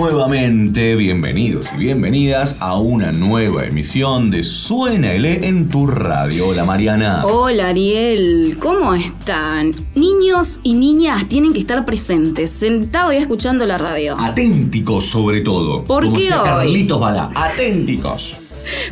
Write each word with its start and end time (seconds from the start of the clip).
Nuevamente, 0.00 0.96
bienvenidos 0.96 1.70
y 1.74 1.76
bienvenidas 1.76 2.56
a 2.58 2.78
una 2.78 3.12
nueva 3.12 3.66
emisión 3.66 4.30
de 4.30 4.44
Suena 4.44 5.12
L 5.12 5.46
en 5.46 5.68
tu 5.68 5.86
radio. 5.86 6.48
Hola 6.48 6.64
Mariana. 6.64 7.26
Hola 7.26 7.68
Ariel, 7.68 8.56
¿cómo 8.58 8.94
están? 8.94 9.74
Niños 9.94 10.60
y 10.62 10.72
niñas 10.72 11.28
tienen 11.28 11.52
que 11.52 11.58
estar 11.58 11.84
presentes, 11.84 12.48
sentados 12.48 13.12
y 13.12 13.18
escuchando 13.18 13.66
la 13.66 13.76
radio. 13.76 14.16
Aténticos 14.18 15.04
sobre 15.04 15.42
todo. 15.42 15.84
¿Por 15.84 16.04
como 16.04 16.16
qué 16.16 16.32
hoy? 16.32 16.44
Carlitos 16.44 16.98
Balá. 16.98 17.30
Aténticos. 17.34 18.36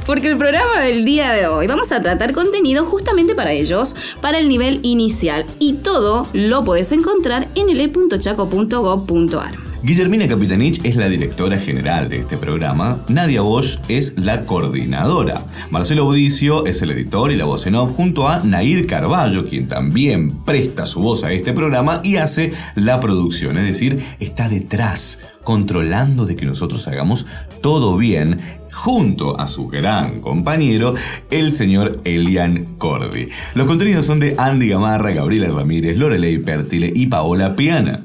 Porque 0.04 0.28
el 0.28 0.36
programa 0.36 0.82
del 0.82 1.06
día 1.06 1.32
de 1.32 1.46
hoy 1.46 1.66
vamos 1.66 1.90
a 1.90 2.02
tratar 2.02 2.34
contenido 2.34 2.84
justamente 2.84 3.34
para 3.34 3.52
ellos, 3.52 3.96
para 4.20 4.38
el 4.38 4.50
nivel 4.50 4.80
inicial. 4.82 5.46
Y 5.58 5.72
todo 5.74 6.26
lo 6.34 6.64
puedes 6.64 6.92
encontrar 6.92 7.48
en 7.54 7.70
ele.chaco.gov.ar. 7.70 9.67
Guillermina 9.80 10.26
Capitanich 10.26 10.80
es 10.84 10.96
la 10.96 11.08
directora 11.08 11.56
general 11.56 12.08
de 12.08 12.18
este 12.18 12.36
programa, 12.36 12.98
Nadia 13.08 13.42
Bosch 13.42 13.78
es 13.88 14.14
la 14.16 14.44
coordinadora, 14.44 15.44
Marcelo 15.70 16.04
Budicio 16.04 16.66
es 16.66 16.82
el 16.82 16.90
editor 16.90 17.30
y 17.30 17.36
la 17.36 17.44
voz 17.44 17.64
en 17.68 17.76
off 17.76 17.94
junto 17.94 18.26
a 18.26 18.40
Nair 18.40 18.88
Carballo, 18.88 19.48
quien 19.48 19.68
también 19.68 20.44
presta 20.44 20.84
su 20.84 21.00
voz 21.00 21.22
a 21.22 21.30
este 21.30 21.52
programa 21.52 22.00
y 22.02 22.16
hace 22.16 22.52
la 22.74 22.98
producción, 22.98 23.56
es 23.56 23.68
decir, 23.68 24.02
está 24.18 24.48
detrás, 24.48 25.20
controlando 25.44 26.26
de 26.26 26.34
que 26.34 26.44
nosotros 26.44 26.86
hagamos 26.88 27.26
todo 27.62 27.96
bien 27.96 28.40
junto 28.72 29.38
a 29.38 29.48
su 29.48 29.68
gran 29.68 30.20
compañero, 30.20 30.94
el 31.30 31.52
señor 31.52 32.00
Elian 32.04 32.76
Cordi. 32.78 33.28
Los 33.54 33.66
contenidos 33.66 34.06
son 34.06 34.20
de 34.20 34.34
Andy 34.38 34.68
Gamarra, 34.68 35.10
Gabriela 35.10 35.48
Ramírez, 35.50 35.96
Lorelei 35.96 36.38
Pértile 36.38 36.92
y 36.94 37.06
Paola 37.06 37.56
Piana. 37.56 38.04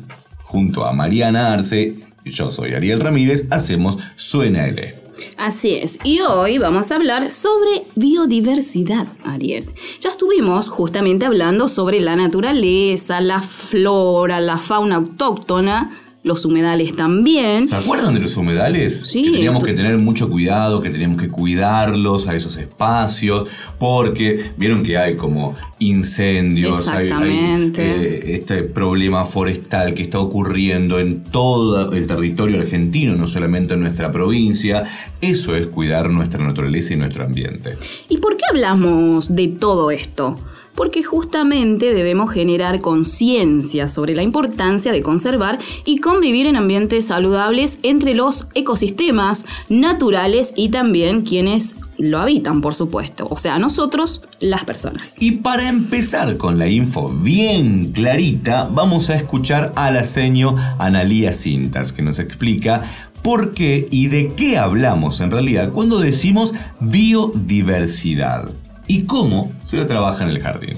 Junto 0.53 0.85
a 0.85 0.93
Mariana 0.93 1.51
Arce, 1.51 1.95
yo 2.25 2.51
soy 2.51 2.75
Ariel 2.75 2.99
Ramírez, 2.99 3.47
hacemos 3.49 3.97
Suena 4.15 4.67
L. 4.67 4.93
Así 5.35 5.73
es, 5.73 5.97
y 6.03 6.19
hoy 6.19 6.59
vamos 6.59 6.91
a 6.91 6.95
hablar 6.97 7.31
sobre 7.31 7.87
biodiversidad, 7.95 9.07
Ariel. 9.25 9.67
Ya 9.99 10.11
estuvimos 10.11 10.69
justamente 10.69 11.25
hablando 11.25 11.67
sobre 11.67 11.99
la 12.01 12.15
naturaleza, 12.15 13.19
la 13.19 13.41
flora, 13.41 14.39
la 14.41 14.59
fauna 14.59 14.97
autóctona, 14.97 15.89
los 16.23 16.45
humedales 16.45 16.95
también. 16.95 17.67
¿Se 17.67 17.75
acuerdan 17.75 18.13
de 18.13 18.21
los 18.21 18.37
humedales? 18.37 19.01
Sí. 19.05 19.23
Que 19.23 19.31
teníamos 19.31 19.63
que 19.63 19.73
tener 19.73 19.97
mucho 19.97 20.29
cuidado, 20.29 20.81
que 20.81 20.89
teníamos 20.89 21.21
que 21.21 21.27
cuidarlos 21.27 22.27
a 22.27 22.35
esos 22.35 22.55
espacios, 22.57 23.47
porque 23.77 24.51
vieron 24.57 24.83
que 24.83 24.97
hay 24.97 25.17
como 25.17 25.53
incendios, 25.79 26.87
hay, 26.87 27.09
hay, 27.09 27.73
eh, 27.75 28.35
este 28.35 28.63
problema 28.63 29.25
forestal 29.25 29.93
que 29.93 30.03
está 30.03 30.19
ocurriendo 30.19 30.97
en 30.97 31.23
todo 31.25 31.91
el 31.91 32.07
territorio 32.07 32.61
argentino, 32.61 33.15
no 33.15 33.27
solamente 33.27 33.73
en 33.73 33.81
nuestra 33.81 34.09
provincia. 34.11 34.85
Eso 35.19 35.55
es 35.57 35.67
cuidar 35.67 36.09
nuestra 36.09 36.43
naturaleza 36.43 36.93
y 36.93 36.95
nuestro 36.95 37.25
ambiente. 37.25 37.75
¿Y 38.07 38.17
por 38.17 38.37
qué 38.37 38.43
hablamos 38.49 39.35
de 39.35 39.49
todo 39.49 39.91
esto? 39.91 40.37
Porque 40.75 41.03
justamente 41.03 41.93
debemos 41.93 42.31
generar 42.31 42.79
conciencia 42.79 43.87
sobre 43.87 44.15
la 44.15 44.23
importancia 44.23 44.91
de 44.91 45.03
conservar 45.03 45.59
y 45.85 45.99
convivir 45.99 46.47
en 46.47 46.55
ambientes 46.55 47.07
saludables 47.07 47.79
entre 47.83 48.15
los 48.15 48.47
ecosistemas 48.55 49.45
naturales 49.69 50.53
y 50.55 50.69
también 50.69 51.21
quienes 51.21 51.75
lo 51.97 52.19
habitan, 52.19 52.61
por 52.61 52.75
supuesto. 52.75 53.27
O 53.29 53.37
sea, 53.37 53.59
nosotros, 53.59 54.21
las 54.39 54.63
personas. 54.63 55.21
Y 55.21 55.31
para 55.31 55.67
empezar 55.67 56.37
con 56.37 56.57
la 56.57 56.67
info 56.67 57.09
bien 57.09 57.91
clarita, 57.91 58.67
vamos 58.71 59.09
a 59.09 59.15
escuchar 59.15 59.73
a 59.75 59.91
la 59.91 60.03
seño 60.03 60.55
Analía 60.79 61.31
Cintas, 61.31 61.93
que 61.93 62.01
nos 62.01 62.19
explica 62.19 62.83
por 63.21 63.53
qué 63.53 63.87
y 63.89 64.07
de 64.07 64.33
qué 64.33 64.57
hablamos 64.57 65.21
en 65.21 65.31
realidad 65.31 65.71
cuando 65.71 65.99
decimos 65.99 66.53
biodiversidad 66.81 68.49
y 68.87 69.05
cómo 69.05 69.51
se 69.63 69.77
la 69.77 69.87
trabaja 69.87 70.23
en 70.23 70.29
el 70.29 70.41
jardín. 70.41 70.75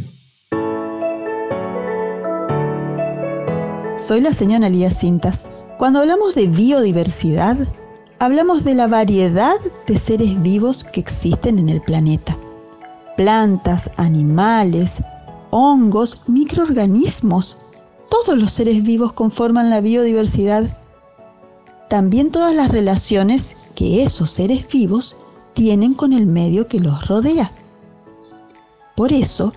Soy 3.98 4.22
la 4.22 4.34
señora 4.34 4.68
Elías 4.68 5.00
Cintas. 5.00 5.48
Cuando 5.78 6.00
hablamos 6.00 6.36
de 6.36 6.48
biodiversidad, 6.48 7.58
hablamos 8.20 8.64
de 8.64 8.76
la 8.76 8.88
variedad 8.88 9.56
de 9.88 9.98
seres 9.98 10.42
vivos 10.42 10.84
que 10.84 11.00
existen 11.00 11.60
en 11.60 11.70
el 11.70 11.82
planeta. 11.82 12.38
Plantas, 13.16 13.90
animales, 13.98 15.02
hongos, 15.52 16.22
microorganismos. 16.28 17.58
Todos 18.10 18.38
los 18.38 18.52
seres 18.52 18.84
vivos 18.84 19.14
conforman 19.14 19.70
la 19.70 19.82
biodiversidad. 19.82 20.70
También 21.90 22.32
todas 22.32 22.54
las 22.54 22.72
relaciones 22.72 23.56
que 23.76 24.04
esos 24.04 24.30
seres 24.30 24.68
vivos 24.68 25.16
tienen 25.54 25.94
con 25.94 26.12
el 26.12 26.26
medio 26.26 26.68
que 26.68 26.80
los 26.80 27.08
rodea. 27.08 27.52
Por 28.96 29.12
eso, 29.12 29.54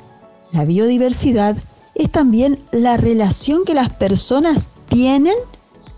la 0.53 0.65
biodiversidad 0.65 1.57
es 1.95 2.11
también 2.11 2.59
la 2.73 2.97
relación 2.97 3.65
que 3.65 3.75
las 3.75 3.91
personas 3.91 4.71
tienen 4.89 5.35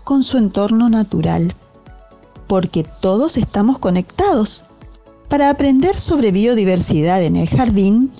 con 0.03 0.23
su 0.23 0.37
entorno 0.37 0.89
natural, 0.89 1.55
porque 2.47 2.83
todos 2.83 3.37
estamos 3.37 3.79
conectados. 3.79 4.65
Para 5.29 5.49
aprender 5.49 5.95
sobre 5.95 6.31
biodiversidad 6.31 7.23
en 7.23 7.35
el 7.35 7.47
jardín, 7.47 8.11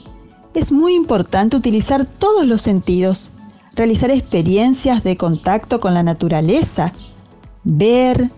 es 0.54 0.72
muy 0.72 0.96
importante 0.96 1.56
utilizar 1.56 2.06
todos 2.06 2.46
los 2.46 2.62
sentidos, 2.62 3.32
realizar 3.76 4.12
experiencias 4.12 5.04
de 5.04 5.18
contacto 5.18 5.80
con 5.80 5.94
la 5.94 6.04
naturaleza, 6.04 6.94
ver, 7.64 8.30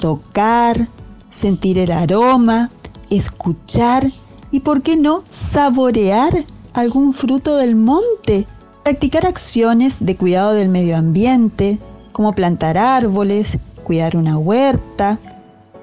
tocar, 0.00 0.88
sentir 1.28 1.78
el 1.78 1.92
aroma, 1.92 2.70
escuchar 3.08 4.10
y, 4.50 4.60
por 4.60 4.82
qué 4.82 4.96
no, 4.96 5.22
saborear 5.30 6.44
algún 6.72 7.12
fruto 7.12 7.56
del 7.56 7.76
monte. 7.76 8.46
Practicar 8.82 9.26
acciones 9.26 10.04
de 10.04 10.16
cuidado 10.16 10.52
del 10.52 10.68
medio 10.68 10.96
ambiente, 10.96 11.78
como 12.12 12.34
plantar 12.34 12.78
árboles, 12.78 13.58
cuidar 13.84 14.16
una 14.16 14.38
huerta, 14.38 15.18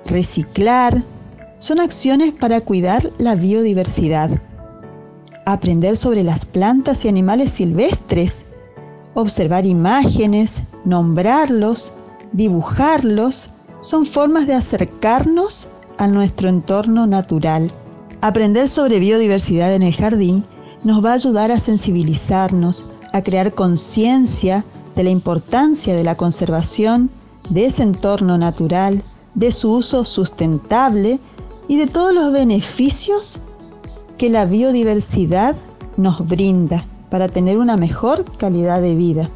reciclar, 0.06 1.04
son 1.60 1.80
acciones 1.80 2.32
para 2.32 2.62
cuidar 2.62 3.12
la 3.18 3.36
biodiversidad. 3.36 4.30
Aprender 5.46 5.96
sobre 5.98 6.24
las 6.24 6.46
plantas 6.46 7.06
y 7.06 7.10
animales 7.10 7.52
silvestres, 7.52 8.46
observar 9.14 9.66
imágenes, 9.66 10.62
nombrarlos, 10.86 11.94
dibujarlos, 12.34 13.50
son 13.82 14.06
formas 14.06 14.48
de 14.48 14.54
acercarnos 14.54 15.68
a 15.98 16.08
nuestro 16.08 16.50
entorno 16.50 17.08
natural. 17.08 17.72
Aprender 18.22 18.68
sobre 18.68 19.00
biodiversidad 19.00 19.74
en 19.76 19.84
el 19.84 19.94
jardín 19.94 20.44
nos 20.84 21.06
va 21.06 21.12
a 21.12 21.16
ayudar 21.16 21.52
a 21.52 21.60
sensibilizarnos, 21.60 22.88
a 23.14 23.22
crear 23.22 23.54
conciencia 23.54 24.66
de 24.96 25.04
la 25.04 25.12
importancia 25.12 25.96
de 25.96 26.04
la 26.04 26.16
conservación 26.16 27.12
de 27.52 27.66
ese 27.66 27.84
entorno 27.84 28.38
natural, 28.38 29.04
de 29.36 29.52
su 29.52 29.72
uso 29.72 30.04
sustentable 30.04 31.20
y 31.68 31.78
de 31.78 31.86
todos 31.86 32.14
los 32.14 32.34
beneficios 32.34 33.40
que 34.18 34.30
la 34.32 34.46
biodiversidad 34.46 35.56
nos 35.96 36.28
brinda 36.28 36.84
para 37.12 37.30
tener 37.30 37.60
una 37.60 37.78
mejor 37.78 38.26
calidad 38.38 38.82
de 38.82 38.96
vida. 38.96 39.30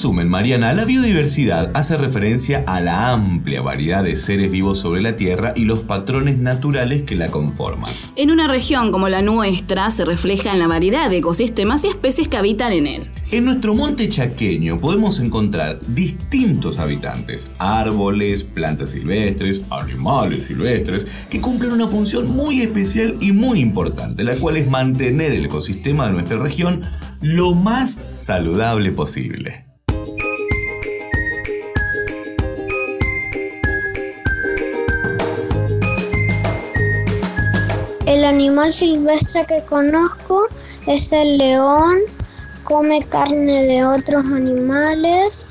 Resumen, 0.00 0.30
Mariana, 0.30 0.72
la 0.72 0.86
biodiversidad 0.86 1.72
hace 1.74 1.98
referencia 1.98 2.64
a 2.66 2.80
la 2.80 3.12
amplia 3.12 3.60
variedad 3.60 4.02
de 4.02 4.16
seres 4.16 4.50
vivos 4.50 4.78
sobre 4.78 5.02
la 5.02 5.14
Tierra 5.14 5.52
y 5.54 5.66
los 5.66 5.80
patrones 5.80 6.38
naturales 6.38 7.02
que 7.02 7.16
la 7.16 7.28
conforman. 7.28 7.92
En 8.16 8.30
una 8.30 8.48
región 8.48 8.92
como 8.92 9.10
la 9.10 9.20
nuestra 9.20 9.90
se 9.90 10.06
refleja 10.06 10.54
en 10.54 10.58
la 10.58 10.68
variedad 10.68 11.10
de 11.10 11.18
ecosistemas 11.18 11.84
y 11.84 11.88
especies 11.88 12.28
que 12.28 12.38
habitan 12.38 12.72
en 12.72 12.86
él. 12.86 13.10
En 13.30 13.44
nuestro 13.44 13.74
monte 13.74 14.08
chaqueño 14.08 14.78
podemos 14.78 15.20
encontrar 15.20 15.78
distintos 15.88 16.78
habitantes, 16.78 17.50
árboles, 17.58 18.42
plantas 18.42 18.92
silvestres, 18.92 19.60
animales 19.68 20.44
silvestres, 20.44 21.06
que 21.28 21.42
cumplen 21.42 21.72
una 21.72 21.88
función 21.88 22.34
muy 22.34 22.62
especial 22.62 23.18
y 23.20 23.32
muy 23.32 23.60
importante, 23.60 24.24
la 24.24 24.36
cual 24.36 24.56
es 24.56 24.66
mantener 24.66 25.32
el 25.32 25.44
ecosistema 25.44 26.06
de 26.06 26.12
nuestra 26.14 26.38
región 26.38 26.84
lo 27.20 27.54
más 27.54 27.98
saludable 28.08 28.92
posible. 28.92 29.69
Animal 38.30 38.72
silvestre 38.72 39.44
que 39.46 39.60
conozco 39.68 40.46
es 40.86 41.12
el 41.12 41.36
león, 41.36 41.98
come 42.62 43.02
carne 43.02 43.64
de 43.64 43.84
otros 43.84 44.24
animales 44.26 45.48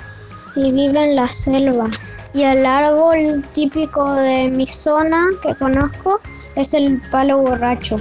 y 0.56 0.72
vive 0.72 1.04
en 1.04 1.16
la 1.18 1.28
selva. 1.28 1.90
Y 2.34 2.44
el 2.44 2.66
árbol 2.66 3.44
típico 3.54 4.14
de 4.14 4.50
mi 4.50 4.66
zona 4.66 5.26
que 5.44 5.56
conozco 5.56 6.22
es 6.56 6.74
el 6.74 7.02
palo 7.12 7.40
borracho. 7.40 8.00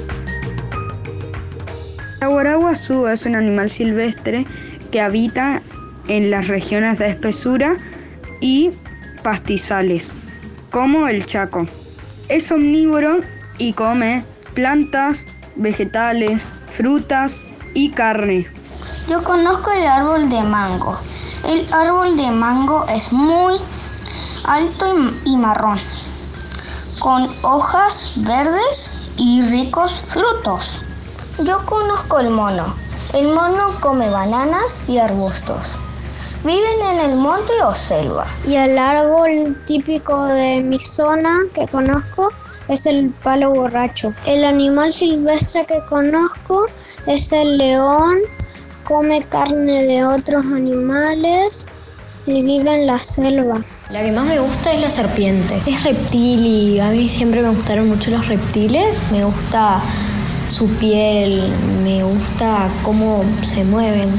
La 2.20 2.28
guaraguazú 2.28 3.08
es 3.08 3.26
un 3.26 3.34
animal 3.34 3.68
silvestre 3.68 4.46
que 4.92 5.00
habita 5.00 5.60
en 6.06 6.30
las 6.30 6.46
regiones 6.46 6.98
de 6.98 7.08
espesura 7.08 7.76
y 8.40 8.70
pastizales, 9.24 10.12
como 10.70 11.08
el 11.08 11.26
Chaco. 11.26 11.66
Es 12.28 12.52
omnívoro 12.52 13.18
y 13.58 13.72
come 13.72 14.24
plantas, 14.58 15.28
vegetales, 15.54 16.52
frutas 16.66 17.46
y 17.74 17.92
carne. 17.92 18.44
Yo 19.08 19.22
conozco 19.22 19.70
el 19.70 19.86
árbol 19.86 20.28
de 20.28 20.42
mango. 20.42 20.98
El 21.44 21.72
árbol 21.72 22.16
de 22.16 22.28
mango 22.32 22.84
es 22.88 23.12
muy 23.12 23.54
alto 24.42 25.12
y 25.26 25.36
marrón, 25.36 25.78
con 26.98 27.32
hojas 27.42 28.10
verdes 28.16 28.90
y 29.16 29.42
ricos 29.42 29.92
frutos. 30.08 30.80
Yo 31.44 31.64
conozco 31.64 32.18
el 32.18 32.30
mono. 32.30 32.74
El 33.14 33.28
mono 33.28 33.78
come 33.78 34.10
bananas 34.10 34.88
y 34.88 34.98
arbustos. 34.98 35.78
Viven 36.42 36.82
en 36.94 37.10
el 37.10 37.16
monte 37.16 37.52
o 37.62 37.72
selva. 37.76 38.26
Y 38.44 38.56
el 38.56 38.76
árbol 38.76 39.56
típico 39.66 40.24
de 40.24 40.62
mi 40.62 40.80
zona 40.80 41.42
que 41.54 41.68
conozco 41.68 42.32
es 42.68 42.86
el 42.86 43.10
palo 43.22 43.52
borracho. 43.52 44.12
El 44.26 44.44
animal 44.44 44.92
silvestre 44.92 45.64
que 45.66 45.80
conozco 45.88 46.66
es 47.06 47.32
el 47.32 47.58
león, 47.58 48.18
come 48.84 49.22
carne 49.22 49.84
de 49.84 50.04
otros 50.04 50.46
animales 50.46 51.66
y 52.26 52.42
vive 52.42 52.74
en 52.74 52.86
la 52.86 52.98
selva. 52.98 53.60
La 53.90 54.02
que 54.02 54.12
más 54.12 54.26
me 54.26 54.38
gusta 54.38 54.72
es 54.72 54.82
la 54.82 54.90
serpiente. 54.90 55.60
Es 55.66 55.84
reptil 55.84 56.46
y 56.46 56.80
a 56.80 56.90
mí 56.90 57.08
siempre 57.08 57.40
me 57.40 57.48
gustaron 57.48 57.88
mucho 57.88 58.10
los 58.10 58.28
reptiles. 58.28 59.12
Me 59.12 59.24
gusta 59.24 59.80
su 60.50 60.66
piel, 60.66 61.50
me 61.84 62.02
gusta 62.04 62.68
cómo 62.82 63.24
se 63.42 63.64
mueven, 63.64 64.10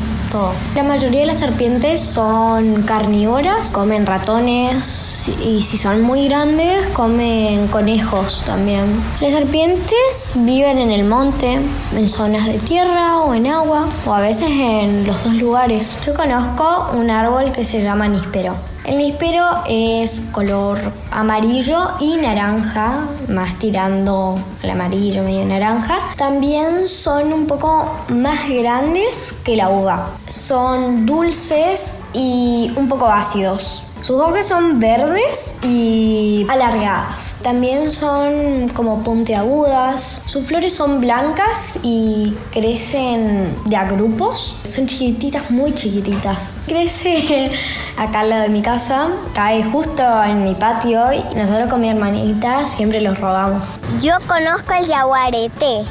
La 0.76 0.84
mayoría 0.84 1.22
de 1.22 1.26
las 1.26 1.40
serpientes 1.40 2.00
son 2.00 2.84
carnívoras, 2.84 3.72
comen 3.72 4.06
ratones 4.06 5.32
y 5.44 5.64
si 5.64 5.78
son 5.78 6.02
muy 6.02 6.28
grandes 6.28 6.86
comen 6.90 7.68
conejos 7.68 8.44
también. 8.46 8.86
Las 9.22 9.34
serpientes 9.34 10.36
viven 10.38 10.78
en 10.78 10.92
el 10.92 11.04
monte, 11.04 11.60
en 11.96 12.08
zonas 12.08 12.46
de 12.46 12.60
tierra 12.60 13.18
o 13.22 13.34
en 13.34 13.48
agua 13.48 13.88
o 14.06 14.14
a 14.14 14.20
veces 14.20 14.50
en 14.52 15.08
los 15.08 15.24
dos 15.24 15.34
lugares. 15.34 15.98
Yo 16.06 16.14
conozco 16.14 16.92
un 16.94 17.10
árbol 17.10 17.52
que 17.52 17.64
se 17.64 17.82
llama 17.82 18.08
níspero. 18.08 18.56
El 18.90 18.98
níspero 18.98 19.46
es 19.68 20.20
color 20.32 20.80
amarillo 21.12 21.90
y 22.00 22.18
naranja, 22.18 23.06
más 23.28 23.54
tirando 23.60 24.36
al 24.64 24.70
amarillo, 24.72 25.22
medio 25.22 25.46
naranja. 25.46 26.00
También 26.18 26.88
son 26.88 27.32
un 27.32 27.46
poco 27.46 27.88
más 28.10 28.50
grandes 28.50 29.36
que 29.44 29.56
la 29.56 29.70
uva. 29.70 30.10
Son 30.28 31.06
dulces 31.06 32.00
y 32.14 32.74
un 32.78 32.88
poco 32.88 33.06
ácidos. 33.06 33.86
Sus 34.10 34.20
hojas 34.20 34.48
son 34.48 34.80
verdes 34.80 35.54
y 35.62 36.44
alargadas. 36.50 37.38
También 37.44 37.92
son 37.92 38.68
como 38.70 39.04
puntiagudas. 39.04 40.24
Sus 40.26 40.48
flores 40.48 40.74
son 40.74 41.00
blancas 41.00 41.78
y 41.84 42.36
crecen 42.52 43.56
de 43.68 43.76
a 43.76 43.86
grupos. 43.86 44.58
Son 44.64 44.88
chiquititas, 44.88 45.52
muy 45.52 45.76
chiquititas. 45.76 46.50
Crece 46.66 47.52
acá 48.00 48.22
al 48.22 48.32
lado 48.32 48.42
de 48.42 48.50
mi 48.50 48.64
casa. 48.64 49.10
Cae 49.36 49.64
justo 49.64 50.02
en 50.24 50.44
mi 50.44 50.56
patio 50.56 51.14
y 51.14 51.22
nosotros 51.36 51.70
con 51.70 51.80
mi 51.80 51.90
hermanita 51.90 52.66
siempre 52.66 53.02
los 53.02 53.20
robamos. 53.20 53.62
Yo 54.02 54.14
conozco 54.28 54.74
el 54.74 54.88
yaguareté. 54.88 55.84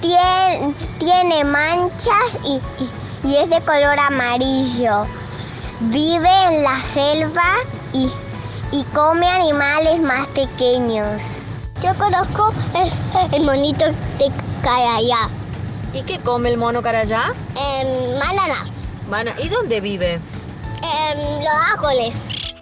Tiene, 0.00 1.44
manchas 1.44 2.38
y 3.24 3.34
es 3.34 3.50
de 3.50 3.60
color 3.62 3.98
amarillo. 3.98 5.06
Vive 5.80 6.28
en 6.46 6.62
la 6.62 6.78
selva 6.78 7.56
y, 7.92 8.10
y, 8.72 8.82
come 8.94 9.26
animales 9.28 10.00
más 10.00 10.26
pequeños. 10.28 11.20
Yo 11.82 11.94
conozco 11.98 12.50
el, 12.74 13.34
el 13.34 13.44
monito 13.44 13.84
de 13.84 14.32
Carayá. 14.62 15.28
¿Y 15.92 16.02
qué 16.02 16.18
come 16.20 16.48
el 16.48 16.56
mono 16.56 16.80
Carayá? 16.80 17.30
Eh, 17.56 18.18
bananas. 18.18 18.70
Bana 19.10 19.34
¿Y 19.38 19.48
dónde 19.48 19.82
vive? 19.82 20.14
En 20.14 21.44
los 21.44 21.74
árboles. 21.74 22.54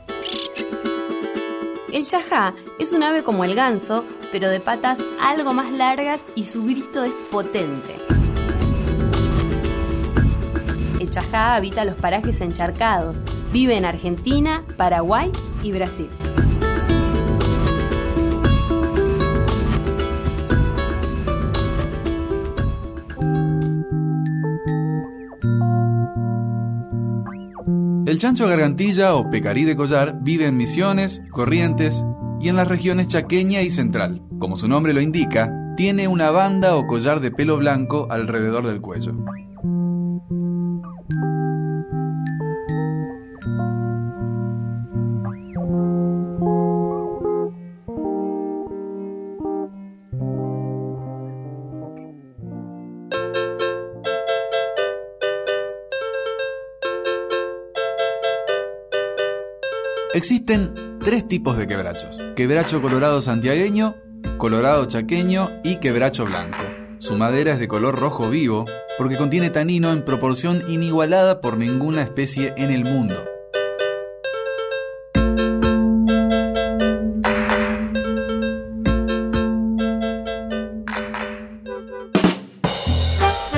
El 1.92 2.08
chajá 2.08 2.52
es 2.80 2.90
un 2.90 3.04
ave 3.04 3.22
como 3.22 3.44
el 3.44 3.54
ganso, 3.54 4.04
pero 4.32 4.50
de 4.50 4.58
patas 4.58 5.04
algo 5.22 5.52
más 5.54 5.70
largas 5.70 6.24
y 6.34 6.46
su 6.46 6.64
grito 6.64 7.04
es 7.04 7.12
potente. 7.30 7.94
Chajá 11.14 11.54
habita 11.54 11.84
los 11.84 11.94
parajes 11.94 12.40
encharcados. 12.40 13.18
Vive 13.52 13.76
en 13.76 13.84
Argentina, 13.84 14.64
Paraguay 14.76 15.30
y 15.62 15.70
Brasil. 15.70 16.08
El 28.06 28.18
chancho 28.18 28.48
gargantilla 28.48 29.14
o 29.14 29.30
pecarí 29.30 29.62
de 29.62 29.76
collar 29.76 30.18
vive 30.20 30.46
en 30.46 30.56
Misiones, 30.56 31.22
Corrientes 31.30 32.04
y 32.40 32.48
en 32.48 32.56
las 32.56 32.66
regiones 32.66 33.06
chaqueña 33.06 33.62
y 33.62 33.70
central. 33.70 34.20
Como 34.40 34.56
su 34.56 34.66
nombre 34.66 34.92
lo 34.92 35.00
indica, 35.00 35.52
tiene 35.76 36.08
una 36.08 36.32
banda 36.32 36.74
o 36.74 36.88
collar 36.88 37.20
de 37.20 37.30
pelo 37.30 37.56
blanco 37.56 38.08
alrededor 38.10 38.66
del 38.66 38.80
cuello. 38.80 39.14
Existen 60.24 60.72
tres 61.04 61.28
tipos 61.28 61.58
de 61.58 61.66
quebrachos. 61.66 62.18
Quebracho 62.34 62.80
colorado 62.80 63.20
santiagueño, 63.20 63.94
colorado 64.38 64.86
chaqueño 64.86 65.50
y 65.62 65.76
quebracho 65.80 66.24
blanco. 66.24 66.56
Su 66.96 67.14
madera 67.16 67.52
es 67.52 67.58
de 67.58 67.68
color 67.68 67.98
rojo 68.00 68.30
vivo 68.30 68.64
porque 68.96 69.18
contiene 69.18 69.50
tanino 69.50 69.92
en 69.92 70.02
proporción 70.02 70.62
inigualada 70.66 71.42
por 71.42 71.58
ninguna 71.58 72.00
especie 72.00 72.54
en 72.56 72.72
el 72.72 72.84
mundo. 72.84 73.22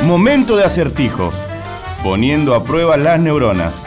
Momento 0.03 0.57
de 0.57 0.65
acertijos, 0.65 1.37
poniendo 2.03 2.57
a 2.57 2.65
prueba 2.65 2.97
las 2.97 3.21
neuronas. 3.21 3.85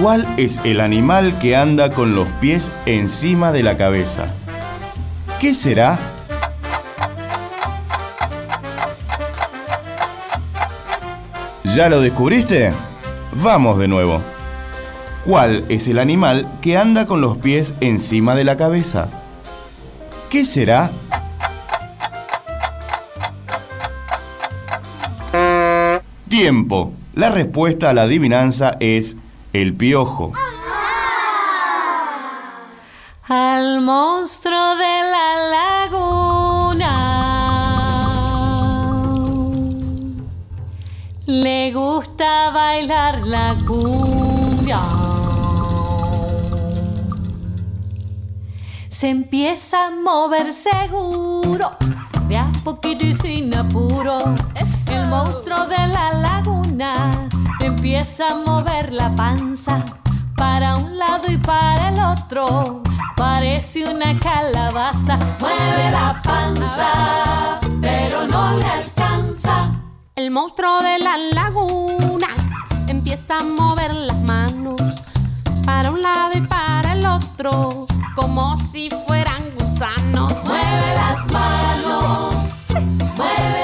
¿Cuál 0.00 0.26
es 0.38 0.58
el 0.64 0.80
animal 0.80 1.38
que 1.38 1.54
anda 1.54 1.90
con 1.90 2.16
los 2.16 2.26
pies 2.40 2.72
encima 2.84 3.52
de 3.52 3.62
la 3.62 3.76
cabeza? 3.76 4.26
¿Qué 5.38 5.54
será? 5.54 5.98
¿Ya 11.76 11.88
lo 11.88 12.00
descubriste? 12.00 12.72
Vamos 13.40 13.78
de 13.78 13.86
nuevo. 13.86 14.20
¿Cuál 15.24 15.64
es 15.68 15.86
el 15.86 16.00
animal 16.00 16.48
que 16.60 16.76
anda 16.76 17.06
con 17.06 17.20
los 17.20 17.36
pies 17.38 17.72
encima 17.80 18.34
de 18.34 18.44
la 18.44 18.56
cabeza? 18.56 19.08
¿Qué 20.28 20.44
será? 20.44 20.90
Tiempo. 26.28 26.92
La 27.14 27.30
respuesta 27.30 27.90
a 27.90 27.94
la 27.94 28.02
adivinanza 28.02 28.76
es 28.80 29.16
el 29.54 29.72
piojo. 29.72 30.32
Al 33.28 33.80
monstruo 33.80 34.74
de 34.74 35.00
la 35.14 35.28
laguna 35.56 36.90
le 41.26 41.72
gusta 41.72 42.50
bailar 42.50 43.24
la 43.24 43.56
cumbia. 43.64 44.80
Se 48.88 49.08
empieza 49.10 49.86
a 49.86 49.90
mover 49.90 50.52
seguro, 50.52 51.76
de 52.26 52.38
a 52.38 52.50
poquito 52.64 53.06
y 53.06 53.14
sin 53.14 53.56
apuro. 53.56 54.18
El 54.90 55.08
monstruo 55.08 55.66
de 55.66 55.86
la 55.88 56.12
laguna 56.14 57.28
empieza 57.66 58.28
a 58.28 58.34
mover 58.34 58.92
la 58.92 59.14
panza 59.14 59.82
para 60.36 60.76
un 60.76 60.98
lado 60.98 61.30
y 61.30 61.38
para 61.38 61.88
el 61.88 62.00
otro. 62.00 62.82
Parece 63.16 63.84
una 63.84 64.18
calabaza. 64.18 65.18
Mueve 65.40 65.90
la 65.90 66.20
panza, 66.22 67.60
pero 67.80 68.26
no 68.26 68.56
le 68.56 68.64
alcanza. 68.64 69.70
El 70.14 70.30
monstruo 70.30 70.82
de 70.82 70.98
la 70.98 71.16
laguna 71.16 72.28
empieza 72.88 73.38
a 73.38 73.44
mover 73.44 73.94
las 73.94 74.20
manos 74.22 74.80
para 75.64 75.90
un 75.90 76.02
lado 76.02 76.32
y 76.34 76.40
para 76.42 76.92
el 76.92 77.06
otro, 77.06 77.86
como 78.14 78.56
si 78.56 78.90
fueran 79.06 79.42
gusanos. 79.58 80.44
Mueve 80.44 80.94
las 80.94 81.26
manos, 81.32 82.34
mueve 83.16 83.63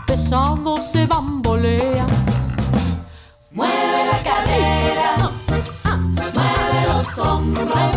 pesando 0.11 0.75
se 0.75 1.05
bambolea. 1.05 2.05
Mueve 3.51 4.05
la 4.11 4.19
cadera, 4.29 5.11
mueve 6.33 6.79
los 6.89 7.17
hombros, 7.25 7.95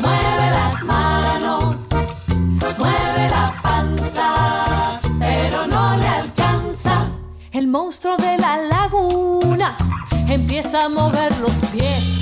mueve 0.00 0.50
las 0.60 0.84
manos, 0.84 1.74
mueve 2.78 3.28
la 3.28 3.52
panza, 3.62 4.30
pero 5.18 5.66
no 5.66 5.96
le 5.96 6.06
alcanza. 6.06 7.08
El 7.50 7.66
monstruo 7.66 8.16
de 8.16 8.38
la 8.38 8.58
laguna 8.58 9.74
empieza 10.28 10.84
a 10.84 10.88
mover 10.88 11.36
los 11.40 11.54
pies. 11.72 12.21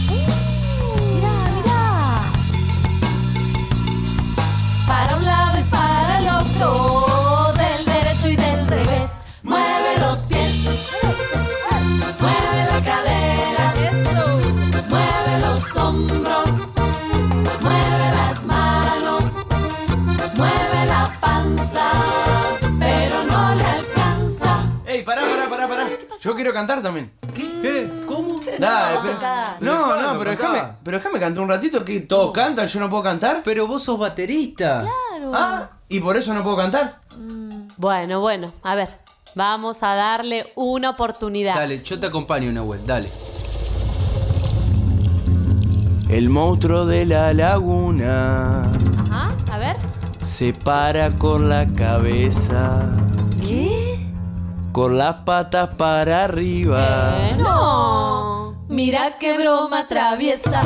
Yo 26.31 26.37
quiero 26.37 26.53
cantar 26.53 26.81
también. 26.81 27.11
¿Qué? 27.35 27.91
¿Cómo? 28.07 28.37
Dale, 28.61 28.95
no, 28.95 29.01
pero- 29.03 29.15
tocás. 29.15 29.49
no, 29.61 29.85
Claro, 29.85 30.01
no, 30.13 30.19
pero 30.21 30.31
tocá. 30.37 30.53
déjame, 30.53 30.73
pero 30.85 30.97
déjame 30.99 31.19
cantar 31.19 31.43
un 31.43 31.49
ratito 31.49 31.85
que 31.85 32.01
todos 32.03 32.31
cantan, 32.31 32.69
yo 32.69 32.79
no 32.79 32.89
puedo 32.89 33.03
cantar. 33.03 33.43
Pero 33.45 33.67
vos 33.67 33.83
sos 33.83 33.99
baterista. 33.99 34.79
Claro. 35.11 35.33
Ah, 35.35 35.71
y 35.89 35.99
por 35.99 36.17
eso 36.17 36.33
no 36.33 36.45
puedo 36.45 36.57
cantar. 36.57 37.01
Bueno, 37.79 38.21
bueno, 38.21 38.53
a 38.63 38.77
ver, 38.77 38.89
vamos 39.35 39.83
a 39.83 39.97
darle 39.97 40.53
una 40.55 40.91
oportunidad. 40.91 41.57
Dale, 41.57 41.83
yo 41.83 41.99
te 41.99 42.07
acompaño, 42.07 42.53
Nahuel, 42.53 42.87
dale. 42.87 43.11
El 46.09 46.29
monstruo 46.31 46.87
de 46.87 47.07
la 47.07 47.35
laguna 47.35 48.71
¿Ah? 49.11 49.33
A 49.53 49.59
ver. 49.59 49.77
se 50.23 50.53
para 50.53 51.11
con 51.11 51.49
la 51.49 51.67
cabeza, 51.75 52.89
¿Qué? 53.10 53.10
Con 54.73 54.99
las 54.99 55.17
patas 55.25 55.71
para 55.77 56.25
arriba. 56.25 57.15
No. 57.39 58.55
Mira 58.69 59.19
qué 59.19 59.37
broma 59.37 59.89
traviesa. 59.89 60.63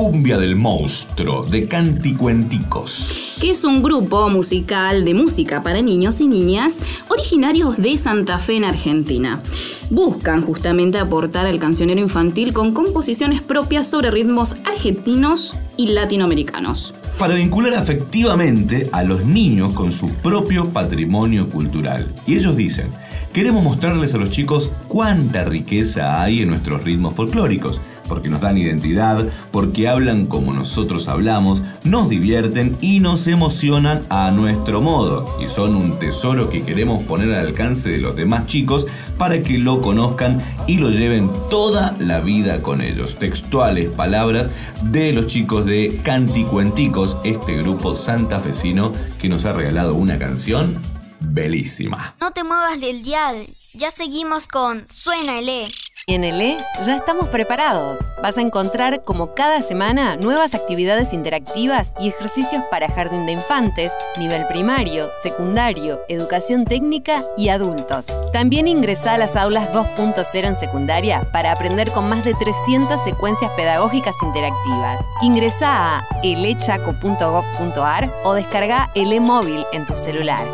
Cumbia 0.00 0.38
del 0.38 0.56
monstruo 0.56 1.42
de 1.42 1.68
Canticuenticos. 1.68 3.36
que 3.38 3.50
es 3.50 3.64
un 3.64 3.82
grupo 3.82 4.30
musical 4.30 5.04
de 5.04 5.12
música 5.12 5.62
para 5.62 5.82
niños 5.82 6.22
y 6.22 6.26
niñas 6.26 6.78
originarios 7.08 7.76
de 7.76 7.98
Santa 7.98 8.38
Fe 8.38 8.56
en 8.56 8.64
Argentina. 8.64 9.42
Buscan 9.90 10.42
justamente 10.42 10.98
aportar 10.98 11.44
al 11.44 11.58
cancionero 11.58 12.00
infantil 12.00 12.54
con 12.54 12.72
composiciones 12.72 13.42
propias 13.42 13.90
sobre 13.90 14.10
ritmos 14.10 14.54
argentinos 14.64 15.54
y 15.76 15.88
latinoamericanos. 15.88 16.94
Para 17.18 17.34
vincular 17.34 17.74
afectivamente 17.74 18.88
a 18.92 19.02
los 19.02 19.26
niños 19.26 19.74
con 19.74 19.92
su 19.92 20.08
propio 20.08 20.70
patrimonio 20.70 21.50
cultural. 21.50 22.10
Y 22.26 22.36
ellos 22.36 22.56
dicen, 22.56 22.86
queremos 23.34 23.62
mostrarles 23.62 24.14
a 24.14 24.18
los 24.18 24.30
chicos 24.30 24.70
cuánta 24.88 25.44
riqueza 25.44 26.22
hay 26.22 26.40
en 26.40 26.48
nuestros 26.48 26.84
ritmos 26.84 27.12
folclóricos, 27.12 27.82
porque 28.10 28.28
nos 28.28 28.40
dan 28.40 28.58
identidad, 28.58 29.24
porque 29.52 29.88
hablan 29.88 30.26
como 30.26 30.52
nosotros 30.52 31.06
hablamos, 31.06 31.62
nos 31.84 32.08
divierten 32.08 32.76
y 32.80 32.98
nos 32.98 33.28
emocionan 33.28 34.02
a 34.10 34.32
nuestro 34.32 34.80
modo. 34.80 35.32
Y 35.40 35.48
son 35.48 35.76
un 35.76 35.96
tesoro 36.00 36.50
que 36.50 36.64
queremos 36.64 37.04
poner 37.04 37.32
al 37.32 37.46
alcance 37.46 37.88
de 37.88 37.98
los 37.98 38.16
demás 38.16 38.46
chicos 38.46 38.88
para 39.16 39.42
que 39.42 39.58
lo 39.58 39.80
conozcan 39.80 40.42
y 40.66 40.78
lo 40.78 40.90
lleven 40.90 41.30
toda 41.50 41.96
la 42.00 42.18
vida 42.18 42.62
con 42.62 42.82
ellos. 42.82 43.16
Textuales 43.16 43.92
palabras 43.92 44.50
de 44.82 45.12
los 45.12 45.28
chicos 45.28 45.64
de 45.64 46.00
Canticuenticos, 46.02 47.16
este 47.22 47.58
grupo 47.58 47.94
santafesino 47.94 48.92
que 49.20 49.28
nos 49.28 49.44
ha 49.44 49.52
regalado 49.52 49.94
una 49.94 50.18
canción 50.18 50.76
bellísima. 51.20 52.16
No 52.20 52.32
te 52.32 52.42
muevas 52.42 52.80
del 52.80 53.04
dial. 53.04 53.46
Ya 53.74 53.92
seguimos 53.92 54.48
con 54.48 54.84
Suena 54.88 55.38
el 55.38 55.48
E. 55.48 55.66
En 56.06 56.24
el 56.24 56.40
E 56.40 56.56
ya 56.84 56.96
estamos 56.96 57.28
preparados. 57.28 57.98
Vas 58.22 58.38
a 58.38 58.40
encontrar 58.40 59.02
como 59.02 59.34
cada 59.34 59.60
semana 59.60 60.16
nuevas 60.16 60.54
actividades 60.54 61.12
interactivas 61.12 61.92
y 62.00 62.08
ejercicios 62.08 62.62
para 62.70 62.88
jardín 62.88 63.26
de 63.26 63.32
infantes, 63.32 63.92
nivel 64.18 64.46
primario, 64.46 65.08
secundario, 65.22 66.00
educación 66.08 66.64
técnica 66.64 67.22
y 67.36 67.50
adultos. 67.50 68.06
También 68.32 68.66
ingresa 68.66 69.14
a 69.14 69.18
las 69.18 69.36
aulas 69.36 69.72
2.0 69.72 70.46
en 70.46 70.56
secundaria 70.56 71.28
para 71.32 71.52
aprender 71.52 71.90
con 71.90 72.08
más 72.08 72.24
de 72.24 72.34
300 72.34 73.02
secuencias 73.02 73.50
pedagógicas 73.52 74.16
interactivas. 74.22 75.04
Ingresa 75.22 75.98
a 75.98 76.08
elechaco.gov.ar 76.22 78.10
o 78.24 78.34
descarga 78.34 78.90
el 78.94 79.12
e-móvil 79.12 79.64
en 79.72 79.84
tu 79.84 79.94
celular. 79.94 80.46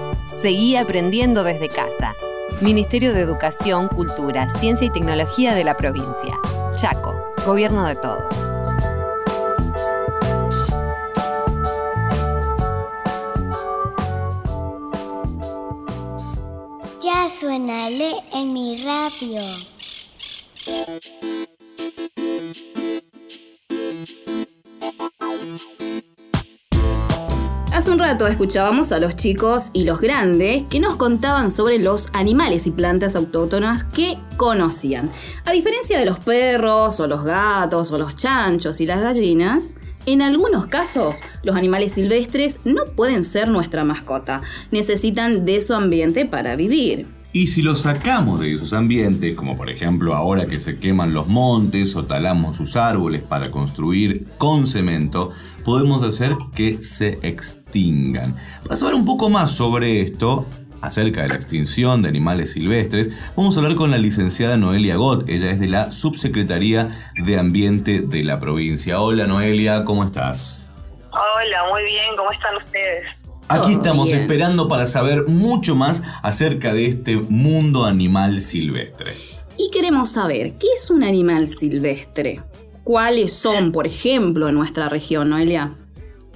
Seguí 0.42 0.76
aprendiendo 0.76 1.44
desde 1.44 1.68
casa. 1.68 2.14
Ministerio 2.62 3.12
de 3.12 3.20
Educación, 3.20 3.88
Cultura, 3.88 4.48
Ciencia 4.48 4.86
y 4.86 4.90
Tecnología 4.90 5.54
de 5.54 5.62
la 5.62 5.76
provincia. 5.76 6.34
Chaco, 6.76 7.14
Gobierno 7.44 7.86
de 7.86 7.96
Todos. 7.96 8.50
Ya 17.02 17.28
suena 17.28 17.88
en 17.88 18.52
mi 18.54 18.82
radio. 18.82 19.42
Hace 27.76 27.90
un 27.90 27.99
rato 27.99 28.26
escuchábamos 28.26 28.90
a 28.90 28.99
los 28.99 29.16
chicos 29.16 29.68
y 29.75 29.85
los 29.85 30.00
grandes 30.00 30.62
que 30.71 30.80
nos 30.80 30.97
contaban 30.97 31.50
sobre 31.50 31.78
los 31.78 32.09
animales 32.14 32.66
y 32.66 32.71
plantas 32.71 33.14
autóctonas 33.16 33.85
que 33.85 34.16
conocían. 34.38 35.12
A 35.45 35.52
diferencia 35.52 35.99
de 35.99 36.06
los 36.06 36.18
perros 36.18 36.99
o 37.00 37.06
los 37.06 37.23
gatos 37.23 37.92
o 37.92 37.99
los 37.99 38.16
chanchos 38.16 38.80
y 38.80 38.87
las 38.87 39.02
gallinas, 39.02 39.76
en 40.06 40.23
algunos 40.23 40.68
casos 40.68 41.18
los 41.42 41.54
animales 41.54 41.92
silvestres 41.92 42.61
no 42.64 42.87
pueden 42.97 43.25
ser 43.25 43.49
nuestra 43.49 43.85
mascota, 43.85 44.40
necesitan 44.71 45.45
de 45.45 45.61
su 45.61 45.75
ambiente 45.75 46.25
para 46.25 46.56
vivir. 46.56 47.15
Y 47.33 47.49
si 47.49 47.61
los 47.61 47.80
sacamos 47.80 48.40
de 48.40 48.54
esos 48.54 48.73
ambientes, 48.73 49.35
como 49.37 49.56
por 49.56 49.68
ejemplo 49.68 50.14
ahora 50.14 50.47
que 50.47 50.59
se 50.59 50.78
queman 50.78 51.12
los 51.12 51.26
montes 51.28 51.95
o 51.95 52.04
talamos 52.04 52.56
sus 52.56 52.76
árboles 52.76 53.23
para 53.23 53.50
construir 53.50 54.26
con 54.38 54.66
cemento, 54.66 55.33
podemos 55.64 56.02
hacer 56.02 56.35
que 56.54 56.83
se 56.83 57.18
extingan. 57.23 58.37
Para 58.62 58.76
saber 58.76 58.95
un 58.95 59.04
poco 59.04 59.28
más 59.28 59.50
sobre 59.50 60.00
esto, 60.00 60.47
acerca 60.80 61.23
de 61.23 61.28
la 61.28 61.35
extinción 61.35 62.02
de 62.02 62.09
animales 62.09 62.52
silvestres, 62.52 63.11
vamos 63.37 63.56
a 63.56 63.61
hablar 63.61 63.76
con 63.76 63.90
la 63.90 63.99
licenciada 63.99 64.56
Noelia 64.56 64.97
Gott. 64.97 65.28
Ella 65.28 65.50
es 65.50 65.61
de 65.61 65.68
la 65.68 65.92
Subsecretaría 65.92 66.88
de 67.23 67.38
Ambiente 67.38 68.00
de 68.00 68.25
la 68.25 68.38
provincia. 68.38 69.00
Hola 69.00 69.26
Noelia, 69.26 69.85
¿cómo 69.85 70.04
estás? 70.04 70.71
Hola, 71.11 71.64
muy 71.71 71.83
bien, 71.85 72.16
¿cómo 72.16 72.30
están 72.30 72.56
ustedes? 72.56 73.15
Aquí 73.48 73.60
Todo 73.60 73.70
estamos 73.70 74.10
bien. 74.10 74.22
esperando 74.22 74.68
para 74.68 74.86
saber 74.86 75.28
mucho 75.28 75.74
más 75.74 76.02
acerca 76.22 76.72
de 76.72 76.86
este 76.86 77.16
mundo 77.16 77.84
animal 77.84 78.40
silvestre. 78.40 79.12
Y 79.56 79.70
queremos 79.70 80.12
saber, 80.12 80.52
¿qué 80.58 80.66
es 80.74 80.90
un 80.90 81.04
animal 81.04 81.48
silvestre? 81.48 82.42
¿Cuáles 82.82 83.32
son, 83.32 83.72
por 83.72 83.86
ejemplo, 83.86 84.48
en 84.48 84.54
nuestra 84.54 84.88
región, 84.88 85.30
Noelia? 85.30 85.72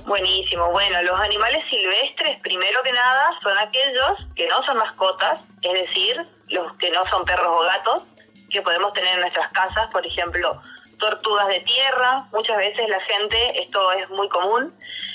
Buenísimo. 0.06 0.70
Bueno, 0.72 1.02
los 1.02 1.18
animales 1.18 1.62
silvestres, 1.68 2.40
primero 2.42 2.80
que 2.82 2.92
nada, 2.92 3.38
son 3.42 3.56
aquellos 3.58 4.26
que 4.34 4.48
no 4.48 4.62
son 4.64 4.78
mascotas, 4.78 5.40
es 5.62 5.72
decir, 5.72 6.16
los 6.48 6.72
que 6.78 6.90
no 6.90 7.02
son 7.10 7.24
perros 7.24 7.46
o 7.48 7.62
gatos, 7.62 8.02
que 8.50 8.62
podemos 8.62 8.92
tener 8.92 9.14
en 9.14 9.20
nuestras 9.20 9.52
casas, 9.52 9.90
por 9.92 10.04
ejemplo, 10.04 10.60
tortugas 10.98 11.48
de 11.48 11.60
tierra. 11.60 12.24
Muchas 12.32 12.56
veces 12.56 12.88
la 12.88 13.00
gente, 13.00 13.62
esto 13.62 13.92
es 13.92 14.10
muy 14.10 14.28
común, 14.28 14.72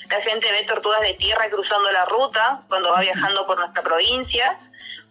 la 0.10 0.22
gente 0.22 0.52
ve 0.52 0.64
tortugas 0.64 1.02
de 1.02 1.14
tierra 1.14 1.50
cruzando 1.50 1.92
la 1.92 2.06
ruta 2.06 2.62
cuando 2.68 2.92
va 2.92 3.02
viajando 3.02 3.46
por 3.46 3.58
nuestra 3.58 3.82
provincia 3.82 4.58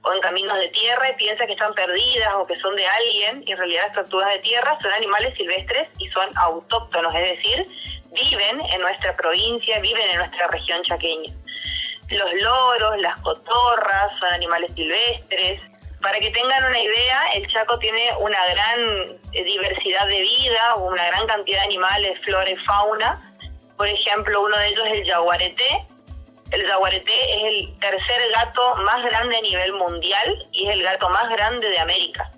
o 0.03 0.13
en 0.13 0.21
caminos 0.21 0.59
de 0.59 0.69
tierra 0.69 1.11
y 1.11 1.15
piensa 1.15 1.47
que 1.47 1.53
están 1.53 1.73
perdidas 1.75 2.35
o 2.37 2.47
que 2.47 2.55
son 2.57 2.75
de 2.77 2.87
alguien 2.87 3.43
y 3.47 3.53
en 3.53 3.59
realidad 3.59 3.85
las 3.87 3.95
tortugas 3.95 4.29
de 4.31 4.39
tierra 4.41 4.79
son 4.81 4.93
animales 4.93 5.35
silvestres 5.37 5.89
y 5.99 6.09
son 6.11 6.29
autóctonos, 6.37 7.15
es 7.15 7.37
decir, 7.37 7.67
viven 8.13 8.61
en 8.61 8.81
nuestra 8.81 9.15
provincia, 9.17 9.79
viven 9.81 10.09
en 10.09 10.19
nuestra 10.19 10.47
región 10.49 10.83
chaqueña. 10.83 11.33
Los 12.11 12.35
loros, 12.35 13.01
las 13.01 13.19
cotorras 13.21 14.13
son 14.21 14.29
animales 14.35 14.73
silvestres. 14.75 15.61
Para 16.03 16.19
que 16.19 16.31
tengan 16.31 16.65
una 16.65 16.79
idea, 16.79 17.23
el 17.35 17.49
Chaco 17.49 17.79
tiene 17.79 18.11
una 18.19 18.47
gran 18.49 18.81
eh, 19.33 19.43
diversidad 19.43 20.07
de 20.07 20.21
vida, 20.21 20.75
una 20.77 21.07
gran 21.07 21.27
cantidad 21.27 21.61
de 21.61 21.65
animales, 21.65 22.21
flora 22.23 22.51
y 22.51 22.57
fauna. 22.57 23.19
Por 23.77 23.89
ejemplo, 23.89 24.43
uno 24.43 24.57
de 24.57 24.69
ellos 24.69 24.85
es 24.87 24.93
el 24.99 25.05
yaguareté. 25.05 25.87
El 26.51 26.67
yaguareté 26.67 27.35
es 27.37 27.43
el 27.45 27.79
tercer 27.81 28.31
gato 28.35 28.77
más 28.77 29.05
grande 29.05 29.37
a 29.37 29.41
nivel 29.41 29.73
mundial 29.73 30.47
y 30.53 30.67
es 30.67 30.71
el 30.75 30.83
gato 30.83 31.09
más 31.09 31.29
grande 31.31 31.69
de 31.69 31.79
América. 31.79 32.31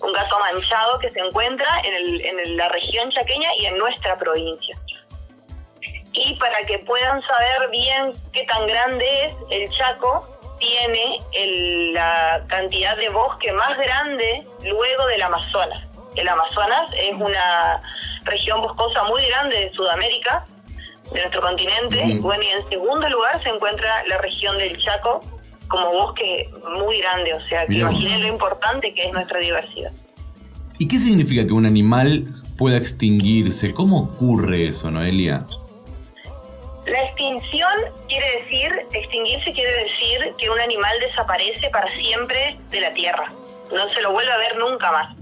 Un 0.00 0.12
gato 0.12 0.38
manchado 0.38 0.98
que 0.98 1.10
se 1.10 1.20
encuentra 1.20 1.80
en, 1.84 1.94
el- 1.94 2.24
en 2.24 2.56
la 2.56 2.68
región 2.68 3.10
chaqueña 3.10 3.54
y 3.56 3.66
en 3.66 3.78
nuestra 3.78 4.16
provincia. 4.16 4.76
Y 6.12 6.34
para 6.36 6.60
que 6.66 6.78
puedan 6.80 7.20
saber 7.22 7.70
bien 7.70 8.12
qué 8.32 8.44
tan 8.44 8.66
grande 8.66 9.24
es, 9.24 9.32
el 9.50 9.70
Chaco 9.70 10.28
tiene 10.58 11.16
el- 11.32 11.94
la 11.94 12.42
cantidad 12.48 12.96
de 12.96 13.08
bosque 13.08 13.50
más 13.52 13.76
grande 13.78 14.44
luego 14.64 15.06
del 15.06 15.22
Amazonas. 15.22 15.82
El 16.14 16.28
Amazonas 16.28 16.90
es 16.96 17.14
una 17.14 17.80
región 18.24 18.60
boscosa 18.60 19.04
muy 19.04 19.24
grande 19.26 19.58
de 19.58 19.72
Sudamérica, 19.72 20.44
de 21.12 21.20
nuestro 21.20 21.40
continente. 21.40 22.18
Bueno, 22.20 22.42
y 22.42 22.48
en 22.48 22.68
segundo 22.68 23.08
lugar 23.08 23.42
se 23.42 23.48
encuentra 23.48 24.04
la 24.08 24.18
región 24.18 24.56
del 24.56 24.76
Chaco 24.78 25.22
como 25.68 25.92
bosque 25.92 26.50
muy 26.78 26.98
grande. 26.98 27.34
O 27.34 27.40
sea, 27.48 27.66
que 27.66 27.74
imaginen 27.74 28.22
lo 28.22 28.28
importante 28.28 28.92
que 28.94 29.06
es 29.06 29.12
nuestra 29.12 29.38
diversidad. 29.38 29.92
¿Y 30.78 30.88
qué 30.88 30.98
significa 30.98 31.46
que 31.46 31.52
un 31.52 31.66
animal 31.66 32.24
pueda 32.58 32.76
extinguirse? 32.76 33.72
¿Cómo 33.72 34.00
ocurre 34.00 34.66
eso, 34.66 34.90
Noelia? 34.90 35.46
La 36.86 37.04
extinción 37.04 37.72
quiere 38.08 38.42
decir, 38.42 38.72
extinguirse 38.92 39.52
quiere 39.52 39.72
decir 39.84 40.34
que 40.36 40.50
un 40.50 40.58
animal 40.58 40.92
desaparece 40.98 41.70
para 41.70 41.92
siempre 41.94 42.58
de 42.70 42.80
la 42.80 42.92
Tierra. 42.92 43.26
No 43.72 43.88
se 43.88 44.02
lo 44.02 44.12
vuelve 44.12 44.32
a 44.32 44.38
ver 44.38 44.56
nunca 44.58 44.90
más. 44.90 45.16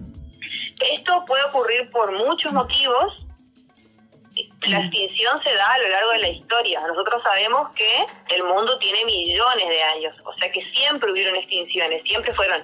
Esto 0.95 1.25
puede 1.27 1.45
ocurrir 1.45 1.91
por 1.91 2.13
muchos 2.13 2.53
motivos. 2.53 3.27
La 4.63 4.79
extinción 4.81 5.43
se 5.43 5.55
da 5.55 5.73
a 5.73 5.79
lo 5.79 5.89
largo 5.89 6.11
de 6.13 6.19
la 6.19 6.29
historia. 6.29 6.81
Nosotros 6.87 7.23
sabemos 7.23 7.71
que 7.75 8.07
el 8.35 8.43
mundo 8.45 8.79
tiene 8.79 9.05
millones 9.07 9.69
de 9.69 9.83
años, 9.83 10.15
o 10.25 10.33
sea 10.35 10.51
que 10.51 10.63
siempre 10.73 11.11
hubieron 11.11 11.35
extinciones, 11.37 12.03
siempre 12.03 12.35
fueron 12.35 12.63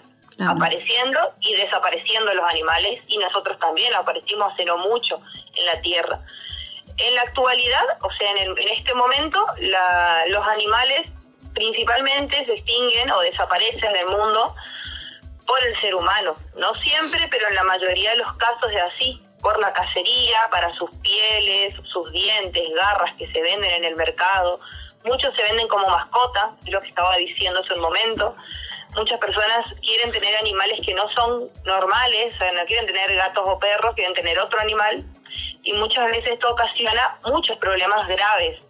apareciendo 0.51 1.19
y 1.41 1.55
desapareciendo 1.55 2.35
los 2.35 2.45
animales 2.45 3.03
y 3.07 3.17
nosotros 3.17 3.59
también 3.59 3.95
aparecimos 3.95 4.53
hace 4.53 4.67
no 4.67 4.77
mucho 4.79 5.17
en 5.55 5.65
la 5.67 5.81
Tierra. 5.81 6.19
En 6.99 7.15
la 7.15 7.23
actualidad, 7.23 7.85
o 8.03 8.11
sea, 8.13 8.31
en, 8.33 8.39
el- 8.39 8.59
en 8.59 8.69
este 8.69 8.93
momento, 8.93 9.45
la- 9.61 10.25
los 10.29 10.47
animales 10.47 11.09
principalmente 11.55 12.45
se 12.45 12.53
extinguen 12.53 13.11
o 13.11 13.21
desaparecen 13.21 13.93
del 13.95 14.07
mundo 14.07 14.55
por 15.47 15.65
el 15.65 15.81
ser 15.81 15.95
humano. 15.95 16.35
No 16.59 16.75
siempre, 16.75 17.27
pero 17.31 17.49
en 17.49 17.55
la 17.55 17.63
mayoría 17.65 18.11
de 18.11 18.17
los 18.17 18.37
casos 18.37 18.71
es 18.71 18.83
así. 18.95 19.21
Por 19.41 19.59
la 19.61 19.73
cacería, 19.73 20.39
para 20.51 20.73
sus 20.75 20.91
pieles, 20.97 21.75
sus 21.85 22.11
dientes, 22.11 22.63
garras 22.75 23.15
que 23.17 23.27
se 23.27 23.41
venden 23.41 23.71
en 23.71 23.85
el 23.85 23.97
mercado. 23.97 24.59
Muchos 25.05 25.35
se 25.37 25.43
venden 25.43 25.69
como 25.69 25.89
mascota, 25.89 26.51
es 26.65 26.73
lo 26.73 26.81
que 26.81 26.89
estaba 26.89 27.17
diciendo 27.17 27.61
hace 27.61 27.75
un 27.75 27.81
momento. 27.81 28.35
Muchas 28.97 29.21
personas 29.21 29.73
quieren 29.81 30.11
tener 30.11 30.37
animales 30.37 30.81
que 30.85 30.95
no 30.95 31.09
son 31.11 31.49
normales, 31.65 32.35
o 32.35 32.39
sea, 32.39 32.53
no 32.53 32.65
quieren 32.67 32.87
tener 32.87 33.15
gatos 33.15 33.45
o 33.47 33.59
perros, 33.59 33.95
quieren 33.95 34.15
tener 34.15 34.39
otro 34.39 34.59
animal. 34.59 35.05
Y 35.63 35.73
muchas 35.75 36.07
veces 36.07 36.33
esto 36.33 36.51
ocasiona 36.51 37.19
muchos 37.25 37.59
problemas 37.59 38.07
graves 38.09 38.61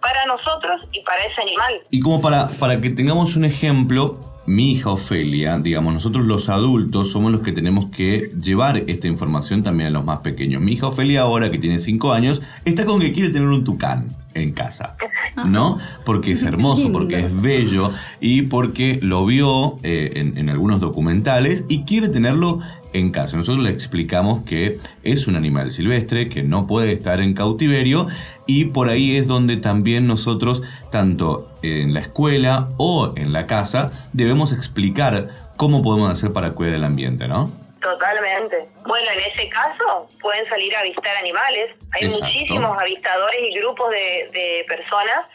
para 0.00 0.26
nosotros 0.26 0.82
y 0.92 1.00
para 1.02 1.24
ese 1.24 1.40
animal. 1.40 1.80
Y 1.90 2.00
como 2.00 2.20
para, 2.20 2.48
para 2.58 2.80
que 2.80 2.90
tengamos 2.90 3.36
un 3.36 3.44
ejemplo, 3.44 4.18
mi 4.46 4.72
hija 4.72 4.90
Ofelia, 4.90 5.58
digamos, 5.58 5.92
nosotros 5.94 6.24
los 6.24 6.48
adultos 6.48 7.10
somos 7.10 7.32
los 7.32 7.40
que 7.40 7.52
tenemos 7.52 7.90
que 7.90 8.32
llevar 8.40 8.76
esta 8.86 9.08
información 9.08 9.62
también 9.62 9.88
a 9.88 9.90
los 9.90 10.04
más 10.04 10.20
pequeños. 10.20 10.62
Mi 10.62 10.72
hija 10.72 10.86
Ofelia 10.86 11.22
ahora, 11.22 11.50
que 11.50 11.58
tiene 11.58 11.78
5 11.78 12.12
años, 12.12 12.42
está 12.64 12.84
con 12.84 13.00
que 13.00 13.12
quiere 13.12 13.30
tener 13.30 13.48
un 13.48 13.64
tucán 13.64 14.06
en 14.34 14.52
casa. 14.52 14.96
¿No? 15.44 15.78
Porque 16.06 16.32
es 16.32 16.42
hermoso, 16.42 16.90
porque 16.92 17.20
es 17.20 17.42
bello 17.42 17.92
y 18.20 18.42
porque 18.42 18.98
lo 19.02 19.26
vio 19.26 19.78
eh, 19.82 20.12
en, 20.16 20.38
en 20.38 20.48
algunos 20.48 20.80
documentales 20.80 21.64
y 21.68 21.82
quiere 21.82 22.08
tenerlo 22.08 22.60
en 22.98 23.10
casa. 23.10 23.36
Nosotros 23.36 23.64
le 23.64 23.70
explicamos 23.70 24.44
que 24.44 24.78
es 25.02 25.26
un 25.26 25.36
animal 25.36 25.70
silvestre, 25.70 26.28
que 26.28 26.42
no 26.42 26.66
puede 26.66 26.92
estar 26.92 27.20
en 27.20 27.34
cautiverio 27.34 28.08
y 28.46 28.66
por 28.66 28.88
ahí 28.88 29.16
es 29.16 29.26
donde 29.26 29.56
también 29.56 30.06
nosotros, 30.06 30.62
tanto 30.90 31.50
en 31.62 31.94
la 31.94 32.00
escuela 32.00 32.68
o 32.76 33.12
en 33.16 33.32
la 33.32 33.46
casa, 33.46 33.92
debemos 34.12 34.52
explicar 34.52 35.28
cómo 35.56 35.82
podemos 35.82 36.10
hacer 36.10 36.32
para 36.32 36.52
cuidar 36.52 36.76
el 36.76 36.84
ambiente, 36.84 37.28
¿no? 37.28 37.50
Totalmente. 37.80 38.68
Bueno, 38.86 39.10
en 39.12 39.20
ese 39.30 39.48
caso 39.48 40.08
pueden 40.20 40.46
salir 40.48 40.74
a 40.74 40.80
avistar 40.80 41.16
animales. 41.16 41.76
Hay 41.92 42.06
Exacto. 42.06 42.26
muchísimos 42.26 42.78
avistadores 42.78 43.40
y 43.48 43.58
grupos 43.58 43.90
de, 43.90 44.28
de 44.32 44.64
personas 44.66 45.26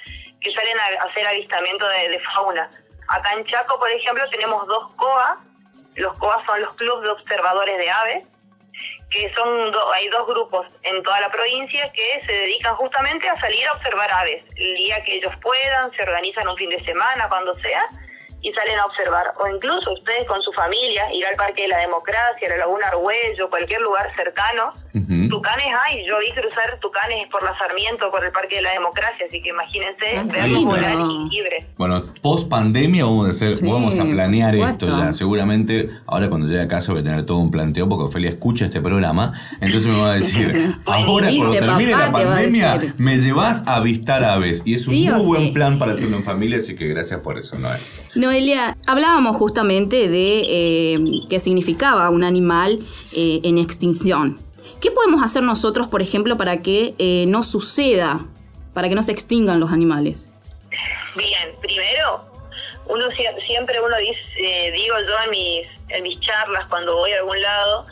que 0.41 0.51
salen 0.51 0.77
a 0.79 1.05
hacer 1.05 1.25
avistamiento 1.25 1.85
de, 1.87 2.09
de 2.09 2.19
fauna. 2.19 2.69
Acá 3.07 3.33
en 3.37 3.45
Chaco, 3.45 3.77
por 3.77 3.89
ejemplo, 3.89 4.23
tenemos 4.29 4.65
dos 4.67 4.93
COA. 4.95 5.37
Los 5.95 6.17
COA 6.17 6.43
son 6.45 6.61
los 6.61 6.75
clubes 6.75 7.03
de 7.03 7.09
observadores 7.09 7.77
de 7.77 7.89
aves, 7.89 8.27
que 9.09 9.33
son 9.33 9.71
do- 9.71 9.91
hay 9.93 10.07
dos 10.09 10.25
grupos 10.25 10.65
en 10.83 11.03
toda 11.03 11.19
la 11.19 11.29
provincia 11.29 11.91
que 11.91 12.21
se 12.25 12.31
dedican 12.31 12.73
justamente 12.75 13.27
a 13.27 13.35
salir 13.39 13.67
a 13.67 13.73
observar 13.73 14.09
aves. 14.11 14.43
El 14.55 14.75
día 14.75 15.03
que 15.03 15.15
ellos 15.17 15.33
puedan, 15.41 15.91
se 15.91 16.01
organizan 16.03 16.47
un 16.47 16.55
fin 16.55 16.69
de 16.69 16.81
semana, 16.85 17.27
cuando 17.27 17.53
sea, 17.55 17.83
y 18.41 18.51
salen 18.53 18.77
a 18.79 18.85
observar. 18.85 19.33
O 19.39 19.47
incluso 19.47 19.91
ustedes 19.91 20.27
con 20.27 20.41
su 20.41 20.51
familia, 20.53 21.13
ir 21.13 21.25
al 21.25 21.35
Parque 21.35 21.63
de 21.63 21.67
la 21.69 21.77
Democracia, 21.79 22.47
a 22.47 22.51
la 22.51 22.57
Laguna 22.57 22.87
Argüello, 22.87 23.49
cualquier 23.49 23.81
lugar 23.81 24.13
cercano. 24.15 24.73
Tucanes 25.29 25.67
hay, 25.85 26.05
yo 26.05 26.19
vi 26.19 26.31
cruzar 26.31 26.77
tucanes 26.81 27.27
por 27.29 27.43
la 27.43 27.57
Sarmiento, 27.57 28.11
por 28.11 28.23
el 28.25 28.31
Parque 28.31 28.57
de 28.57 28.61
la 28.61 28.71
Democracia, 28.73 29.25
así 29.27 29.41
que 29.41 29.49
imagínense 29.49 30.05
verlos 30.25 30.57
lindo. 30.57 30.71
volar 30.71 30.95
y 30.95 31.29
libres. 31.29 31.65
Bueno, 31.77 32.03
post 32.21 32.49
pandemia 32.49 33.05
vamos 33.05 33.27
a 33.27 33.31
hacer, 33.31 33.55
Sí, 33.55 33.65
vamos 33.65 33.97
a 33.99 34.03
planear 34.03 34.55
esto 34.55 34.87
ya. 34.87 35.11
Seguramente 35.13 35.89
ahora 36.05 36.29
cuando 36.29 36.47
llegue 36.47 36.61
a 36.61 36.67
casa 36.67 36.91
voy 36.91 37.01
a 37.01 37.03
tener 37.03 37.25
todo 37.25 37.37
un 37.37 37.51
planteo 37.51 37.87
porque 37.87 38.05
Ofelia 38.05 38.29
escucha 38.29 38.65
este 38.65 38.81
programa. 38.81 39.33
Entonces 39.61 39.87
me 39.87 39.99
va 39.99 40.11
a 40.11 40.15
decir, 40.15 40.75
ahora 40.85 41.29
cuando 41.35 41.53
termine 41.53 41.91
papá, 41.91 42.05
la 42.05 42.11
pandemia 42.11 42.79
me 42.97 43.17
llevas 43.17 43.65
a 43.67 43.77
avistar 43.77 44.23
aves. 44.23 44.61
Y 44.65 44.75
es 44.75 44.87
un 44.87 44.93
Sí 44.93 45.09
muy 45.09 45.25
buen 45.25 45.43
sí. 45.43 45.51
plan 45.51 45.79
para 45.79 45.93
hacerlo 45.93 46.17
en 46.17 46.23
familia, 46.23 46.57
así 46.57 46.75
que 46.75 46.87
gracias 46.87 47.19
por 47.21 47.37
eso, 47.37 47.57
Noel. 47.57 47.79
Noelia, 48.15 48.75
hablábamos 48.87 49.37
justamente 49.37 50.09
de 50.09 50.43
eh, 50.45 50.99
qué 51.29 51.39
significaba 51.39 52.09
un 52.09 52.23
animal 52.23 52.79
eh, 53.15 53.39
en 53.43 53.57
extinción. 53.57 54.37
¿Qué 54.81 54.91
podemos 54.91 55.23
hacer 55.23 55.43
nosotros, 55.43 55.87
por 55.87 56.01
ejemplo, 56.01 56.37
para 56.37 56.61
que 56.61 56.93
eh, 56.97 57.25
no 57.27 57.43
suceda, 57.43 58.19
para 58.73 58.89
que 58.89 58.95
no 58.95 59.03
se 59.03 59.11
extingan 59.13 59.59
los 59.59 59.71
animales? 59.71 60.29
Bien, 61.15 61.55
primero, 61.61 62.25
uno 62.87 63.05
sie- 63.11 63.45
siempre 63.47 63.79
uno 63.79 63.95
dice, 63.97 64.21
eh, 64.39 64.71
digo 64.71 64.95
yo 64.99 65.23
en 65.25 65.29
mis, 65.31 65.67
en 65.89 66.03
mis 66.03 66.19
charlas 66.19 66.65
cuando 66.67 66.95
voy 66.97 67.11
a 67.13 67.19
algún 67.19 67.41
lado, 67.41 67.85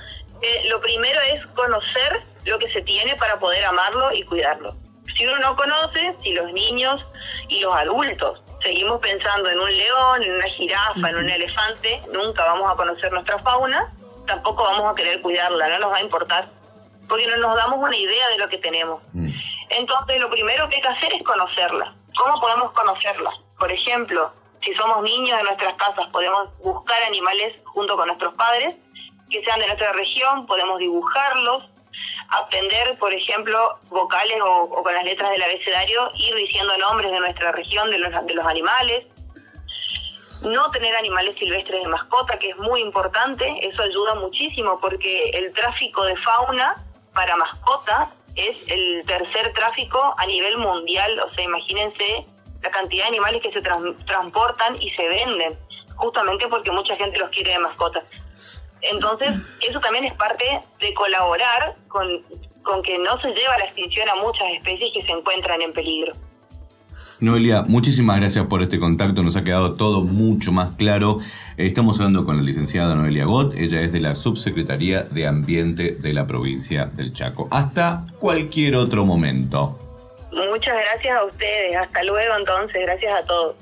lo 0.70 0.80
primero 0.82 1.20
es 1.34 1.46
conocer 1.48 2.22
lo 2.46 2.58
que 2.60 2.70
se 2.72 2.82
tiene 2.82 3.16
para 3.18 3.40
poder 3.40 3.64
amarlo 3.66 4.14
y 4.14 4.24
cuidarlo. 4.24 4.74
Si 5.18 5.26
uno 5.26 5.38
no 5.40 5.56
conoce, 5.56 6.14
si 6.24 6.32
los 6.32 6.52
niños 6.54 7.06
y 7.50 7.60
los 7.62 7.76
adultos 7.76 8.42
seguimos 8.62 9.00
pensando 9.00 9.50
en 9.50 9.60
un 9.60 9.78
león, 9.78 10.24
en 10.24 10.36
una 10.36 10.50
jirafa, 10.50 11.10
en 11.10 11.16
un 11.18 11.30
elefante, 11.30 12.02
nunca 12.12 12.44
vamos 12.44 12.72
a 12.72 12.76
conocer 12.76 13.12
nuestra 13.12 13.40
fauna, 13.40 13.92
tampoco 14.28 14.64
vamos 14.64 14.92
a 14.92 14.96
querer 14.96 15.22
cuidarla, 15.22 15.70
no 15.70 15.80
nos 15.80 15.92
va 15.92 15.98
a 15.98 16.02
importar, 16.02 16.46
porque 17.08 17.28
no 17.28 17.38
nos 17.38 17.56
damos 17.56 17.80
una 17.80 17.96
idea 17.96 18.28
de 18.30 18.38
lo 18.38 18.48
que 18.48 18.58
tenemos. 18.58 19.02
Entonces, 19.70 20.20
lo 20.20 20.30
primero 20.30 20.68
que 20.68 20.76
hay 20.76 20.82
que 20.82 20.88
hacer 20.88 21.14
es 21.14 21.24
conocerla. 21.24 21.94
¿Cómo 22.18 22.40
podemos 22.42 22.72
conocerla? 22.72 23.32
Por 23.58 23.72
ejemplo, 23.72 24.32
si 24.64 24.74
somos 24.74 25.02
niños 25.04 25.38
de 25.38 25.44
nuestras 25.44 25.76
casas, 25.76 26.10
podemos 26.12 26.58
buscar 26.60 27.02
animales 27.04 27.62
junto 27.66 27.96
con 27.96 28.08
nuestros 28.08 28.36
padres 28.36 28.76
que 29.30 29.44
sean 29.44 29.60
de 29.60 29.68
nuestra 29.68 29.94
región, 29.94 30.46
podemos 30.48 30.80
dibujarlos, 30.80 31.69
aprender, 32.32 32.98
por 33.00 33.14
ejemplo, 33.14 33.80
vocales 33.90 34.40
o, 34.44 34.64
o 34.64 34.84
con 34.84 34.94
las 34.94 35.04
letras 35.04 35.32
del 35.32 35.42
abecedario, 35.42 36.10
ir 36.16 36.36
diciendo 36.36 36.78
nombres 36.78 37.12
de 37.12 37.20
nuestra 37.20 37.52
región, 37.52 37.90
de 37.90 37.98
los, 37.98 38.26
de 38.26 38.34
los 38.34 38.46
animales. 38.46 39.06
No 40.44 40.72
tener 40.72 40.96
animales 40.96 41.36
silvestres 41.38 41.84
de 41.84 41.90
mascota, 41.90 42.38
que 42.38 42.52
es 42.52 42.58
muy 42.58 42.82
importante, 42.82 43.46
eso 43.68 43.82
ayuda 43.84 44.16
muchísimo 44.16 44.80
porque 44.80 45.32
el 45.32 45.52
tráfico 45.54 46.04
de 46.06 46.16
fauna 46.18 46.76
para 47.14 47.36
mascotas 47.36 48.10
es 48.36 48.56
el 48.68 49.04
tercer 49.06 49.52
tráfico 49.54 50.16
a 50.18 50.26
nivel 50.26 50.58
mundial, 50.58 51.20
o 51.20 51.30
sea, 51.34 51.44
imagínense 51.44 52.26
la 52.62 52.72
cantidad 52.72 53.04
de 53.04 53.10
animales 53.10 53.42
que 53.42 53.52
se 53.52 53.62
tran- 53.62 53.96
transportan 54.06 54.82
y 54.82 54.92
se 54.92 55.08
venden, 55.10 55.58
justamente 55.96 56.48
porque 56.48 56.72
mucha 56.72 56.96
gente 56.96 57.18
los 57.18 57.30
quiere 57.32 57.52
de 57.52 57.60
mascota. 57.60 58.02
Entonces, 58.82 59.30
eso 59.68 59.80
también 59.80 60.06
es 60.06 60.14
parte 60.14 60.46
de 60.80 60.94
colaborar 60.94 61.76
con, 61.88 62.08
con 62.64 62.82
que 62.82 62.98
no 62.98 63.20
se 63.22 63.30
lleva 63.30 63.56
a 63.56 63.58
la 63.58 63.66
extinción 63.66 64.08
a 64.10 64.16
muchas 64.16 64.48
especies 64.58 64.92
que 64.94 65.04
se 65.04 65.12
encuentran 65.12 65.62
en 65.62 65.74
peligro. 65.74 66.14
Noelia, 67.22 67.64
muchísimas 67.68 68.18
gracias 68.20 68.46
por 68.48 68.62
este 68.62 68.80
contacto, 68.80 69.24
nos 69.24 69.36
ha 69.38 69.44
quedado 69.44 69.74
todo 69.74 70.02
mucho 70.02 70.52
más 70.52 70.72
claro. 70.72 71.20
Estamos 71.56 72.00
hablando 72.00 72.26
con 72.26 72.38
la 72.38 72.44
licenciada 72.44 72.96
Noelia 72.96 73.26
Gott, 73.26 73.54
ella 73.56 73.82
es 73.82 73.92
de 73.92 74.00
la 74.00 74.16
Subsecretaría 74.16 75.04
de 75.04 75.28
Ambiente 75.28 75.92
de 75.92 76.14
la 76.14 76.26
provincia 76.26 76.86
del 76.86 77.14
Chaco. 77.14 77.48
Hasta 77.52 78.06
cualquier 78.20 78.76
otro 78.76 79.06
momento. 79.06 79.78
Muchas 80.32 80.76
gracias 80.76 81.16
a 81.16 81.26
ustedes. 81.26 81.76
Hasta 81.76 82.04
luego 82.04 82.36
entonces. 82.38 82.82
Gracias 82.86 83.24
a 83.24 83.26
todos. 83.26 83.56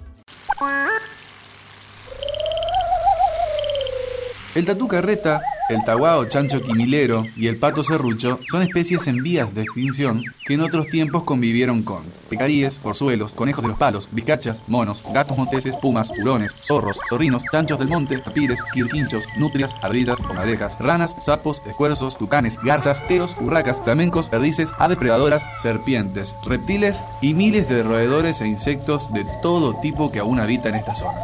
El 4.57 4.65
tatú 4.65 4.87
carreta, 4.87 5.43
el 5.69 5.83
taguao 5.83 6.25
chancho 6.25 6.63
quimilero 6.63 7.27
y 7.35 7.45
el 7.45 7.59
pato 7.59 7.83
serrucho 7.83 8.39
son 8.49 8.63
especies 8.63 9.05
en 9.05 9.21
vías 9.21 9.53
de 9.53 9.61
extinción 9.61 10.23
que 10.47 10.55
en 10.55 10.61
otros 10.61 10.87
tiempos 10.87 11.25
convivieron 11.25 11.83
con 11.83 12.05
pecaríes, 12.27 12.79
porzuelos, 12.79 13.33
conejos 13.33 13.61
de 13.61 13.67
los 13.67 13.77
palos, 13.77 14.09
vizcachas, 14.11 14.63
monos, 14.65 15.03
gatos 15.13 15.37
monteses, 15.37 15.77
pumas, 15.77 16.09
hurones, 16.09 16.55
zorros, 16.59 16.97
zorrinos, 17.07 17.43
chanchos 17.51 17.77
del 17.77 17.89
monte, 17.89 18.17
tapires, 18.17 18.63
quirquinchos, 18.73 19.25
nutrias, 19.37 19.75
ardillas, 19.83 20.19
comadrejas, 20.21 20.79
ranas, 20.79 21.15
sapos, 21.19 21.61
escuerzos, 21.67 22.17
tucanes, 22.17 22.57
garzas, 22.57 23.05
teros, 23.07 23.35
urracas, 23.39 23.79
flamencos, 23.83 24.27
perdices, 24.27 24.71
aves 24.79 24.97
predadoras, 24.97 25.45
serpientes, 25.61 26.35
reptiles 26.43 27.03
y 27.21 27.35
miles 27.35 27.69
de 27.69 27.83
roedores 27.83 28.41
e 28.41 28.47
insectos 28.47 29.13
de 29.13 29.23
todo 29.43 29.79
tipo 29.81 30.11
que 30.11 30.17
aún 30.17 30.39
habitan 30.39 30.73
esta 30.73 30.95
zona. 30.95 31.19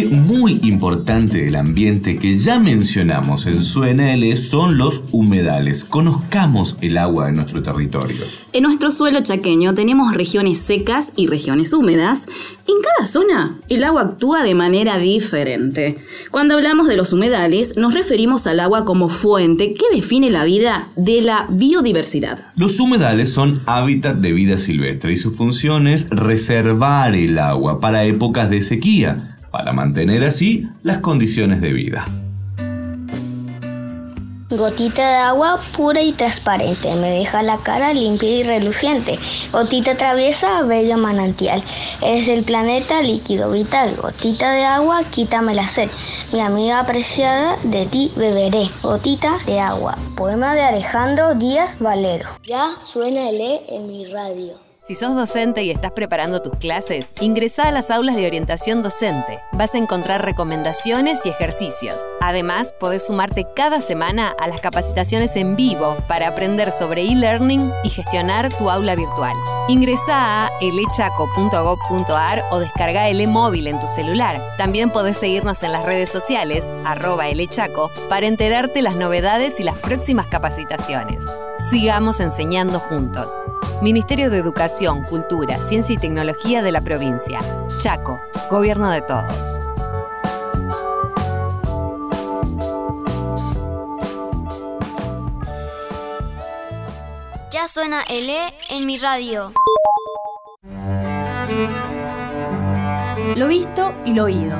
Parte 0.00 0.16
muy 0.16 0.60
importante 0.62 1.44
del 1.44 1.56
ambiente 1.56 2.18
que 2.18 2.38
ya 2.38 2.58
mencionamos 2.58 3.46
en 3.46 3.62
su 3.62 3.84
NL 3.84 4.36
son 4.36 4.78
los 4.78 5.02
humedales. 5.12 5.84
Conozcamos 5.84 6.76
el 6.80 6.98
agua 6.98 7.26
de 7.26 7.32
nuestro 7.32 7.62
territorio. 7.62 8.24
En 8.52 8.62
nuestro 8.62 8.90
suelo 8.90 9.20
chaqueño 9.20 9.74
tenemos 9.74 10.14
regiones 10.14 10.58
secas 10.58 11.12
y 11.16 11.26
regiones 11.26 11.72
húmedas. 11.72 12.28
En 12.66 12.74
cada 12.82 13.06
zona 13.06 13.58
el 13.68 13.84
agua 13.84 14.02
actúa 14.02 14.42
de 14.42 14.54
manera 14.54 14.98
diferente. 14.98 16.04
Cuando 16.30 16.54
hablamos 16.54 16.88
de 16.88 16.96
los 16.96 17.12
humedales 17.12 17.76
nos 17.76 17.94
referimos 17.94 18.46
al 18.46 18.60
agua 18.60 18.84
como 18.84 19.08
fuente 19.08 19.74
que 19.74 19.84
define 19.94 20.30
la 20.30 20.44
vida 20.44 20.88
de 20.96 21.22
la 21.22 21.46
biodiversidad. 21.50 22.46
Los 22.56 22.78
humedales 22.80 23.32
son 23.32 23.60
hábitat 23.66 24.16
de 24.16 24.32
vida 24.32 24.56
silvestre 24.58 25.12
y 25.12 25.16
su 25.16 25.30
función 25.30 25.86
es 25.86 26.08
reservar 26.10 27.14
el 27.14 27.38
agua 27.38 27.80
para 27.80 28.04
épocas 28.04 28.50
de 28.50 28.62
sequía, 28.62 29.36
para 29.50 29.72
mantener 29.72 30.24
así 30.24 30.68
las 30.82 30.98
condiciones 30.98 31.60
de 31.60 31.72
vida. 31.72 32.06
Gotita 34.50 35.08
de 35.08 35.16
agua 35.16 35.60
pura 35.76 36.02
y 36.02 36.12
transparente, 36.12 36.92
me 36.96 37.08
deja 37.18 37.40
la 37.40 37.58
cara 37.58 37.94
limpia 37.94 38.28
y 38.28 38.42
reluciente. 38.42 39.16
Gotita 39.52 39.96
traviesa, 39.96 40.62
bello 40.62 40.98
manantial. 40.98 41.62
Es 42.02 42.26
el 42.26 42.42
planeta 42.42 43.00
líquido 43.00 43.52
vital. 43.52 43.94
Gotita 44.02 44.50
de 44.50 44.64
agua, 44.64 45.04
quítame 45.04 45.54
la 45.54 45.68
sed. 45.68 45.88
Mi 46.32 46.40
amiga 46.40 46.80
apreciada, 46.80 47.58
de 47.62 47.86
ti 47.86 48.10
beberé. 48.16 48.68
Gotita 48.82 49.38
de 49.46 49.60
agua. 49.60 49.96
Poema 50.16 50.52
de 50.56 50.62
Alejandro 50.62 51.36
Díaz 51.36 51.78
Valero. 51.78 52.28
Ya 52.42 52.72
suena 52.80 53.30
el 53.30 53.40
E 53.40 53.60
en 53.68 53.86
mi 53.86 54.04
radio. 54.06 54.69
Si 54.82 54.94
sos 54.94 55.14
docente 55.14 55.62
y 55.62 55.70
estás 55.70 55.92
preparando 55.92 56.40
tus 56.40 56.56
clases, 56.56 57.12
ingresá 57.20 57.64
a 57.64 57.70
las 57.70 57.90
aulas 57.90 58.16
de 58.16 58.26
orientación 58.26 58.82
docente. 58.82 59.38
Vas 59.52 59.74
a 59.74 59.78
encontrar 59.78 60.24
recomendaciones 60.24 61.26
y 61.26 61.28
ejercicios. 61.28 62.00
Además, 62.22 62.72
podés 62.80 63.06
sumarte 63.06 63.46
cada 63.54 63.80
semana 63.80 64.34
a 64.40 64.48
las 64.48 64.62
capacitaciones 64.62 65.36
en 65.36 65.54
vivo 65.54 65.98
para 66.08 66.28
aprender 66.28 66.72
sobre 66.72 67.02
e-learning 67.02 67.70
y 67.84 67.90
gestionar 67.90 68.48
tu 68.54 68.70
aula 68.70 68.94
virtual. 68.94 69.36
Ingresa 69.68 70.46
a 70.46 70.50
elechaco.gov.ar 70.62 72.44
o 72.50 72.58
descarga 72.58 73.08
el 73.08 73.28
móvil 73.28 73.66
en 73.66 73.78
tu 73.80 73.86
celular. 73.86 74.40
También 74.56 74.88
podés 74.88 75.18
seguirnos 75.18 75.62
en 75.62 75.72
las 75.72 75.84
redes 75.84 76.08
sociales, 76.08 76.66
arroba 76.86 77.28
elechaco, 77.28 77.90
para 78.08 78.26
enterarte 78.26 78.80
las 78.80 78.96
novedades 78.96 79.60
y 79.60 79.62
las 79.62 79.76
próximas 79.76 80.26
capacitaciones. 80.26 81.22
Sigamos 81.68 82.20
enseñando 82.20 82.80
juntos. 82.80 83.30
Ministerio 83.82 84.28
de 84.28 84.38
Educación, 84.38 84.70
Cultura, 84.80 85.58
Ciencia 85.58 85.94
y 85.94 85.98
Tecnología 85.98 86.62
de 86.62 86.72
la 86.72 86.80
provincia. 86.80 87.38
Chaco, 87.80 88.18
Gobierno 88.50 88.90
de 88.90 89.02
Todos. 89.02 89.60
Ya 97.50 97.68
suena 97.68 98.02
el 98.08 98.30
E 98.30 98.54
en 98.70 98.86
mi 98.86 98.96
radio. 98.96 99.52
Lo 103.36 103.48
visto 103.48 103.92
y 104.06 104.14
lo 104.14 104.24
oído. 104.24 104.58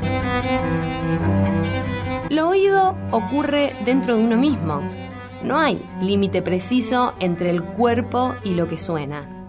Lo 2.28 2.50
oído 2.50 2.94
ocurre 3.10 3.74
dentro 3.86 4.16
de 4.16 4.22
uno 4.22 4.36
mismo. 4.36 4.82
No 5.42 5.58
hay 5.58 5.82
límite 6.02 6.42
preciso 6.42 7.14
entre 7.20 7.48
el 7.48 7.64
cuerpo 7.64 8.34
y 8.44 8.50
lo 8.50 8.68
que 8.68 8.76
suena. 8.76 9.39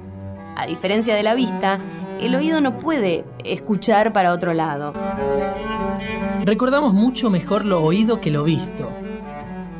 A 0.62 0.68
diferencia 0.68 1.16
de 1.16 1.24
la 1.24 1.34
vista, 1.34 1.80
el 2.20 2.36
oído 2.36 2.62
no 2.62 2.78
puede 2.78 3.26
escuchar 3.44 4.14
para 4.14 4.32
otro 4.32 4.54
lado. 4.54 4.94
Recordamos 6.46 6.94
mucho 6.94 7.32
mejor 7.32 7.66
lo 7.66 7.82
oído 7.82 8.22
que 8.22 8.30
lo 8.30 8.44
visto, 8.44 8.88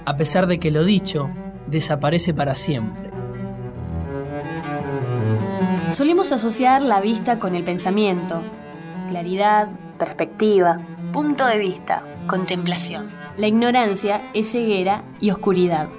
a 0.06 0.18
pesar 0.18 0.48
de 0.48 0.60
que 0.60 0.72
lo 0.72 0.84
dicho 0.84 1.30
desaparece 1.68 2.34
para 2.34 2.56
siempre. 2.56 3.12
Solemos 5.92 6.32
asociar 6.32 6.82
la 6.82 7.00
vista 7.00 7.38
con 7.38 7.54
el 7.54 7.64
pensamiento, 7.64 8.42
claridad, 9.08 9.68
perspectiva, 10.00 10.80
punto 11.14 11.46
de 11.46 11.60
vista, 11.60 12.02
contemplación. 12.26 13.08
La 13.38 13.46
ignorancia 13.46 14.32
es 14.34 14.52
ceguera 14.52 15.04
y 15.20 15.30
oscuridad. 15.30 15.90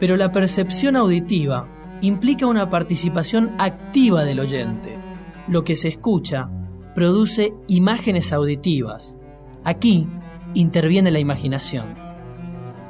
Pero 0.00 0.16
la 0.16 0.32
percepción 0.32 0.96
auditiva 0.96 1.68
implica 2.04 2.46
una 2.46 2.68
participación 2.68 3.54
activa 3.58 4.24
del 4.24 4.40
oyente. 4.40 4.98
Lo 5.48 5.64
que 5.64 5.74
se 5.74 5.88
escucha 5.88 6.50
produce 6.94 7.54
imágenes 7.66 8.32
auditivas. 8.32 9.16
Aquí 9.64 10.06
interviene 10.52 11.10
la 11.10 11.18
imaginación. 11.18 11.94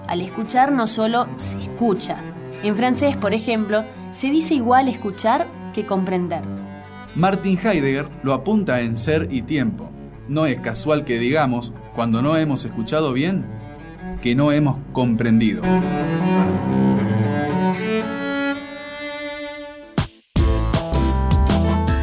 Al 0.09 0.20
escuchar 0.20 0.72
no 0.72 0.87
solo 0.87 1.29
se 1.37 1.61
escucha. 1.61 2.22
En 2.62 2.77
francés, 2.77 3.16
por 3.16 3.35
ejemplo, 3.35 3.85
se 4.12 4.31
dice 4.31 4.55
igual 4.55 4.88
escuchar 4.88 5.46
que 5.72 5.87
comprender. 5.87 6.42
Martin 7.14 7.57
Heidegger 7.57 8.09
lo 8.22 8.35
apunta 8.35 8.81
en 8.81 8.96
Ser 8.96 9.29
y 9.31 9.42
Tiempo. 9.42 9.90
No 10.29 10.46
es 10.46 10.61
casual 10.61 11.05
que 11.05 11.18
digamos, 11.18 11.72
cuando 11.94 12.20
no 12.20 12.37
hemos 12.37 12.64
escuchado 12.64 13.12
bien, 13.12 13.46
que 14.20 14.35
no 14.35 14.50
hemos 14.50 14.79
comprendido. 14.92 15.62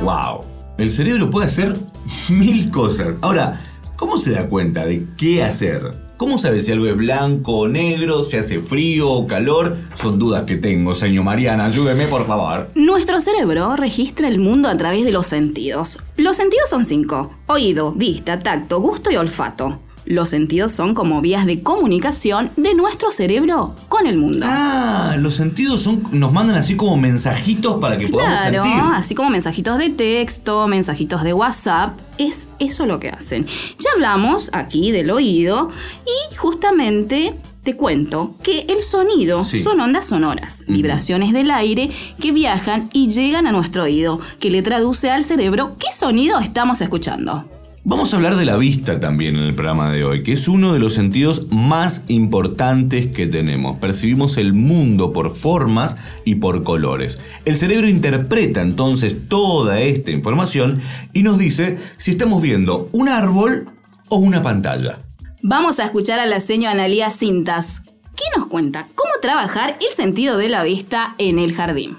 ¡Wow! 0.04 0.44
El 0.80 0.92
cerebro 0.92 1.30
puede 1.30 1.46
hacer 1.46 1.78
mil 2.30 2.72
cosas. 2.72 3.10
Ahora, 3.22 3.62
¿cómo 3.96 4.18
se 4.18 4.32
da 4.32 4.48
cuenta 4.48 4.84
de 4.86 5.06
qué 5.16 5.44
hacer? 5.44 5.94
¿Cómo 6.18 6.38
sabe 6.38 6.60
si 6.60 6.72
algo 6.72 6.88
es 6.88 6.98
blanco 6.98 7.54
o 7.54 7.68
negro, 7.68 8.24
si 8.24 8.38
hace 8.38 8.60
frío 8.60 9.10
o 9.12 9.28
calor? 9.28 9.78
Son 9.96 10.18
dudas 10.18 10.44
que 10.44 10.56
tengo, 10.56 10.96
señor 10.96 11.24
Mariana. 11.24 11.66
Ayúdeme, 11.66 12.08
por 12.08 12.26
favor. 12.26 12.70
Nuestro 12.76 13.22
cerebro 13.22 13.76
registra 13.76 14.28
el 14.28 14.40
mundo 14.40 14.70
a 14.70 14.78
través 14.78 15.04
de 15.04 15.12
los 15.12 15.28
sentidos. 15.28 16.00
Los 16.18 16.38
sentidos 16.38 16.70
son 16.70 16.86
cinco. 16.86 17.34
Oído, 17.48 17.92
vista, 17.92 18.40
tacto, 18.40 18.80
gusto 18.80 19.12
y 19.12 19.18
olfato. 19.18 19.80
Los 20.06 20.30
sentidos 20.30 20.72
son 20.72 20.96
como 20.96 21.22
vías 21.22 21.46
de 21.46 21.62
comunicación 21.62 22.50
de 22.58 22.74
nuestro 22.74 23.12
cerebro 23.12 23.76
con 23.88 24.08
el 24.08 24.18
mundo. 24.18 24.46
Ah, 24.50 25.16
los 25.20 25.36
sentidos 25.36 25.82
son, 25.82 26.04
nos 26.12 26.34
mandan 26.34 26.58
así 26.58 26.76
como 26.76 26.98
mensajitos 26.98 27.80
para 27.80 27.98
que 27.98 28.08
podamos 28.08 28.34
Claro, 28.42 28.64
sentir. 28.64 28.82
así 28.94 29.14
como 29.16 29.30
mensajitos 29.30 29.78
de 29.78 29.90
texto, 29.92 30.68
mensajitos 30.68 31.24
de 31.24 31.34
WhatsApp, 31.34 32.00
es 32.18 32.48
eso 32.60 32.86
lo 32.88 33.00
que 33.00 33.10
hacen. 33.10 33.46
Ya 33.78 33.90
hablamos 33.94 34.50
aquí 34.54 34.92
del 34.92 35.12
oído 35.12 35.70
y 36.06 36.36
justamente 36.36 37.36
te 37.64 37.76
cuento 37.76 38.34
que 38.42 38.62
el 38.70 38.82
sonido 38.82 39.44
Sí. 39.44 39.60
son 39.60 39.80
ondas 39.82 40.06
sonoras, 40.08 40.64
vibraciones 40.68 41.32
del 41.32 41.52
aire 41.52 41.92
que 42.20 42.32
viajan 42.32 42.90
y 42.92 43.08
llegan 43.10 43.46
a 43.46 43.52
nuestro 43.52 43.84
oído, 43.84 44.20
que 44.40 44.50
le 44.50 44.64
traduce 44.64 45.12
al 45.12 45.26
cerebro 45.26 45.76
qué 45.78 45.88
sonido 45.96 46.40
estamos 46.40 46.82
escuchando. 46.82 47.46
Vamos 47.84 48.14
a 48.14 48.18
hablar 48.18 48.36
de 48.36 48.46
la 48.46 48.58
vista 48.58 49.00
también 49.00 49.38
en 49.38 49.42
el 49.42 49.56
programa 49.56 49.92
de 49.92 50.06
hoy, 50.06 50.22
que 50.22 50.34
es 50.34 50.48
uno 50.48 50.72
de 50.72 50.78
los 50.78 50.94
sentidos 50.94 51.48
más 51.50 52.04
importantes 52.10 53.08
que 53.08 53.26
tenemos. 53.26 53.80
Percibimos 53.80 54.38
el 54.38 54.54
mundo 54.54 55.12
por 55.14 55.32
formas 55.32 55.96
y 56.24 56.36
por 56.36 56.62
colores. 56.62 57.20
El 57.44 57.56
cerebro 57.56 57.90
interpreta 57.90 58.62
entonces 58.62 59.28
toda 59.28 59.80
esta 59.80 60.12
información 60.12 60.80
y 61.12 61.24
nos 61.24 61.40
dice 61.40 61.80
si 61.98 62.12
estamos 62.12 62.44
viendo 62.44 62.88
un 62.92 63.10
árbol 63.10 63.68
o 64.10 64.18
una 64.18 64.44
pantalla. 64.44 65.00
Vamos 65.42 65.80
a 65.80 65.86
escuchar 65.86 66.20
a 66.20 66.28
la 66.28 66.40
seño 66.40 66.70
Analía 66.70 67.10
Cintas, 67.10 67.82
que 68.16 68.26
nos 68.38 68.46
cuenta 68.46 68.90
cómo 68.94 69.10
trabajar 69.24 69.76
el 69.82 69.96
sentido 69.96 70.38
de 70.38 70.50
la 70.50 70.62
vista 70.62 71.16
en 71.18 71.40
el 71.40 71.56
jardín. 71.56 71.98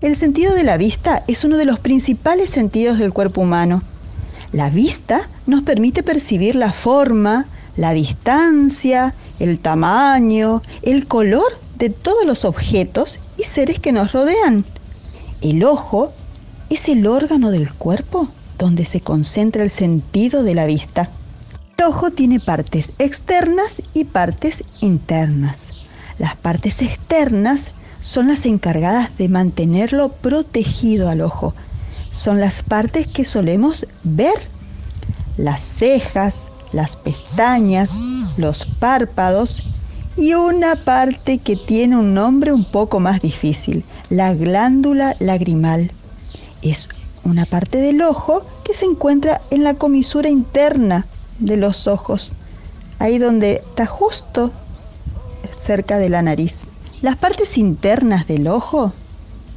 El 0.00 0.14
sentido 0.14 0.54
de 0.54 0.64
la 0.64 0.78
vista 0.78 1.22
es 1.28 1.44
uno 1.44 1.58
de 1.58 1.66
los 1.66 1.80
principales 1.80 2.48
sentidos 2.48 2.98
del 2.98 3.12
cuerpo 3.12 3.42
humano. 3.42 3.82
La 4.52 4.70
vista 4.70 5.28
nos 5.46 5.62
permite 5.62 6.02
percibir 6.02 6.56
la 6.56 6.72
forma, 6.72 7.46
la 7.76 7.92
distancia, 7.92 9.14
el 9.38 9.58
tamaño, 9.58 10.62
el 10.82 11.06
color 11.06 11.58
de 11.76 11.90
todos 11.90 12.24
los 12.24 12.44
objetos 12.44 13.20
y 13.36 13.44
seres 13.44 13.78
que 13.78 13.92
nos 13.92 14.12
rodean. 14.12 14.64
El 15.42 15.64
ojo 15.64 16.12
es 16.70 16.88
el 16.88 17.06
órgano 17.06 17.50
del 17.50 17.72
cuerpo 17.72 18.28
donde 18.58 18.84
se 18.84 19.00
concentra 19.00 19.62
el 19.62 19.70
sentido 19.70 20.42
de 20.42 20.54
la 20.54 20.66
vista. 20.66 21.08
El 21.76 21.84
ojo 21.84 22.10
tiene 22.10 22.40
partes 22.40 22.92
externas 22.98 23.82
y 23.94 24.04
partes 24.04 24.64
internas. 24.80 25.70
Las 26.18 26.36
partes 26.36 26.82
externas 26.82 27.72
son 28.00 28.28
las 28.28 28.46
encargadas 28.46 29.16
de 29.16 29.28
mantenerlo 29.28 30.08
protegido 30.08 31.08
al 31.08 31.20
ojo. 31.20 31.54
Son 32.10 32.40
las 32.40 32.62
partes 32.62 33.06
que 33.06 33.24
solemos 33.24 33.86
ver. 34.04 34.34
Las 35.36 35.62
cejas, 35.62 36.48
las 36.72 36.96
pestañas, 36.96 38.34
los 38.38 38.64
párpados 38.64 39.62
y 40.16 40.34
una 40.34 40.74
parte 40.84 41.38
que 41.38 41.56
tiene 41.56 41.96
un 41.96 42.12
nombre 42.12 42.52
un 42.52 42.64
poco 42.64 42.98
más 42.98 43.22
difícil, 43.22 43.84
la 44.10 44.34
glándula 44.34 45.14
lagrimal. 45.20 45.92
Es 46.60 46.88
una 47.22 47.46
parte 47.46 47.78
del 47.78 48.02
ojo 48.02 48.44
que 48.64 48.74
se 48.74 48.84
encuentra 48.84 49.40
en 49.50 49.62
la 49.62 49.74
comisura 49.74 50.28
interna 50.28 51.06
de 51.38 51.56
los 51.56 51.86
ojos, 51.86 52.32
ahí 52.98 53.18
donde 53.18 53.62
está 53.64 53.86
justo 53.86 54.50
cerca 55.56 55.98
de 55.98 56.08
la 56.08 56.22
nariz. 56.22 56.64
Las 57.00 57.16
partes 57.16 57.56
internas 57.56 58.26
del 58.26 58.48
ojo 58.48 58.92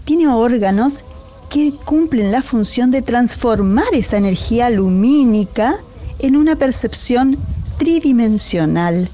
tienen 0.05 0.27
órganos 0.27 1.03
que 1.51 1.73
cumplen 1.73 2.31
la 2.31 2.41
función 2.41 2.91
de 2.91 3.01
transformar 3.01 3.87
esa 3.91 4.15
energía 4.15 4.69
lumínica 4.69 5.75
en 6.19 6.37
una 6.37 6.55
percepción 6.55 7.37
tridimensional. 7.77 9.09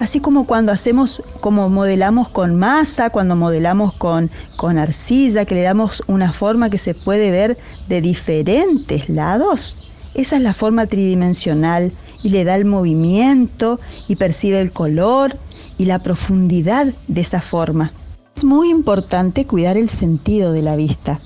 Así 0.00 0.18
como 0.18 0.46
cuando 0.46 0.72
hacemos, 0.72 1.22
como 1.40 1.68
modelamos 1.68 2.30
con 2.30 2.56
masa, 2.56 3.10
cuando 3.10 3.36
modelamos 3.36 3.92
con, 3.92 4.30
con 4.56 4.78
arcilla, 4.78 5.44
que 5.44 5.56
le 5.56 5.60
damos 5.60 6.02
una 6.06 6.32
forma 6.32 6.70
que 6.70 6.78
se 6.78 6.94
puede 6.94 7.30
ver 7.30 7.58
de 7.86 8.00
diferentes 8.00 9.10
lados. 9.10 9.90
Esa 10.14 10.36
es 10.36 10.42
la 10.42 10.54
forma 10.54 10.86
tridimensional 10.86 11.92
y 12.22 12.30
le 12.30 12.44
da 12.44 12.56
el 12.56 12.64
movimiento 12.64 13.78
y 14.08 14.16
percibe 14.16 14.58
el 14.58 14.72
color 14.72 15.36
y 15.76 15.84
la 15.84 15.98
profundidad 15.98 16.94
de 17.08 17.20
esa 17.20 17.42
forma. 17.42 17.92
Es 18.34 18.44
muy 18.44 18.70
importante 18.70 19.44
cuidar 19.44 19.76
el 19.76 19.90
sentido 19.90 20.52
de 20.52 20.62
la 20.62 20.76
vista. 20.76 21.20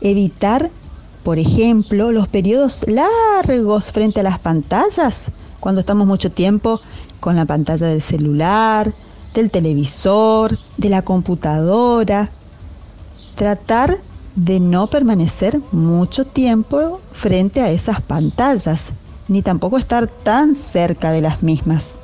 Evitar, 0.00 0.70
por 1.24 1.38
ejemplo, 1.38 2.12
los 2.12 2.28
periodos 2.28 2.84
largos 2.86 3.92
frente 3.92 4.20
a 4.20 4.22
las 4.22 4.38
pantallas, 4.38 5.30
cuando 5.60 5.80
estamos 5.80 6.06
mucho 6.06 6.30
tiempo 6.30 6.80
con 7.20 7.36
la 7.36 7.44
pantalla 7.44 7.86
del 7.86 8.02
celular, 8.02 8.92
del 9.34 9.50
televisor, 9.50 10.58
de 10.76 10.88
la 10.88 11.02
computadora. 11.02 12.30
Tratar 13.34 13.98
de 14.34 14.60
no 14.60 14.86
permanecer 14.86 15.60
mucho 15.72 16.26
tiempo 16.26 17.00
frente 17.12 17.60
a 17.60 17.70
esas 17.70 18.00
pantallas, 18.00 18.92
ni 19.28 19.42
tampoco 19.42 19.78
estar 19.78 20.08
tan 20.08 20.54
cerca 20.54 21.10
de 21.10 21.22
las 21.22 21.42
mismas. 21.42 21.98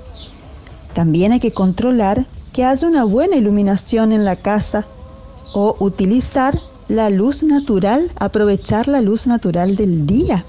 También 0.95 1.33
hay 1.33 1.41
que 1.41 1.53
controlar 1.53 2.27
que 2.53 2.65
haya 2.65 2.89
una 2.89 3.05
buena 3.05 3.37
iluminación 3.37 4.13
en 4.13 4.25
la 4.25 4.37
casa 4.37 4.87
o 5.55 5.77
utilizar 5.79 6.59
la 6.93 7.09
luz 7.09 7.43
natural, 7.43 8.11
aprovechar 8.17 8.87
la 8.87 9.01
luz 9.01 9.27
natural 9.27 9.77
del 9.77 10.07
día. 10.07 10.45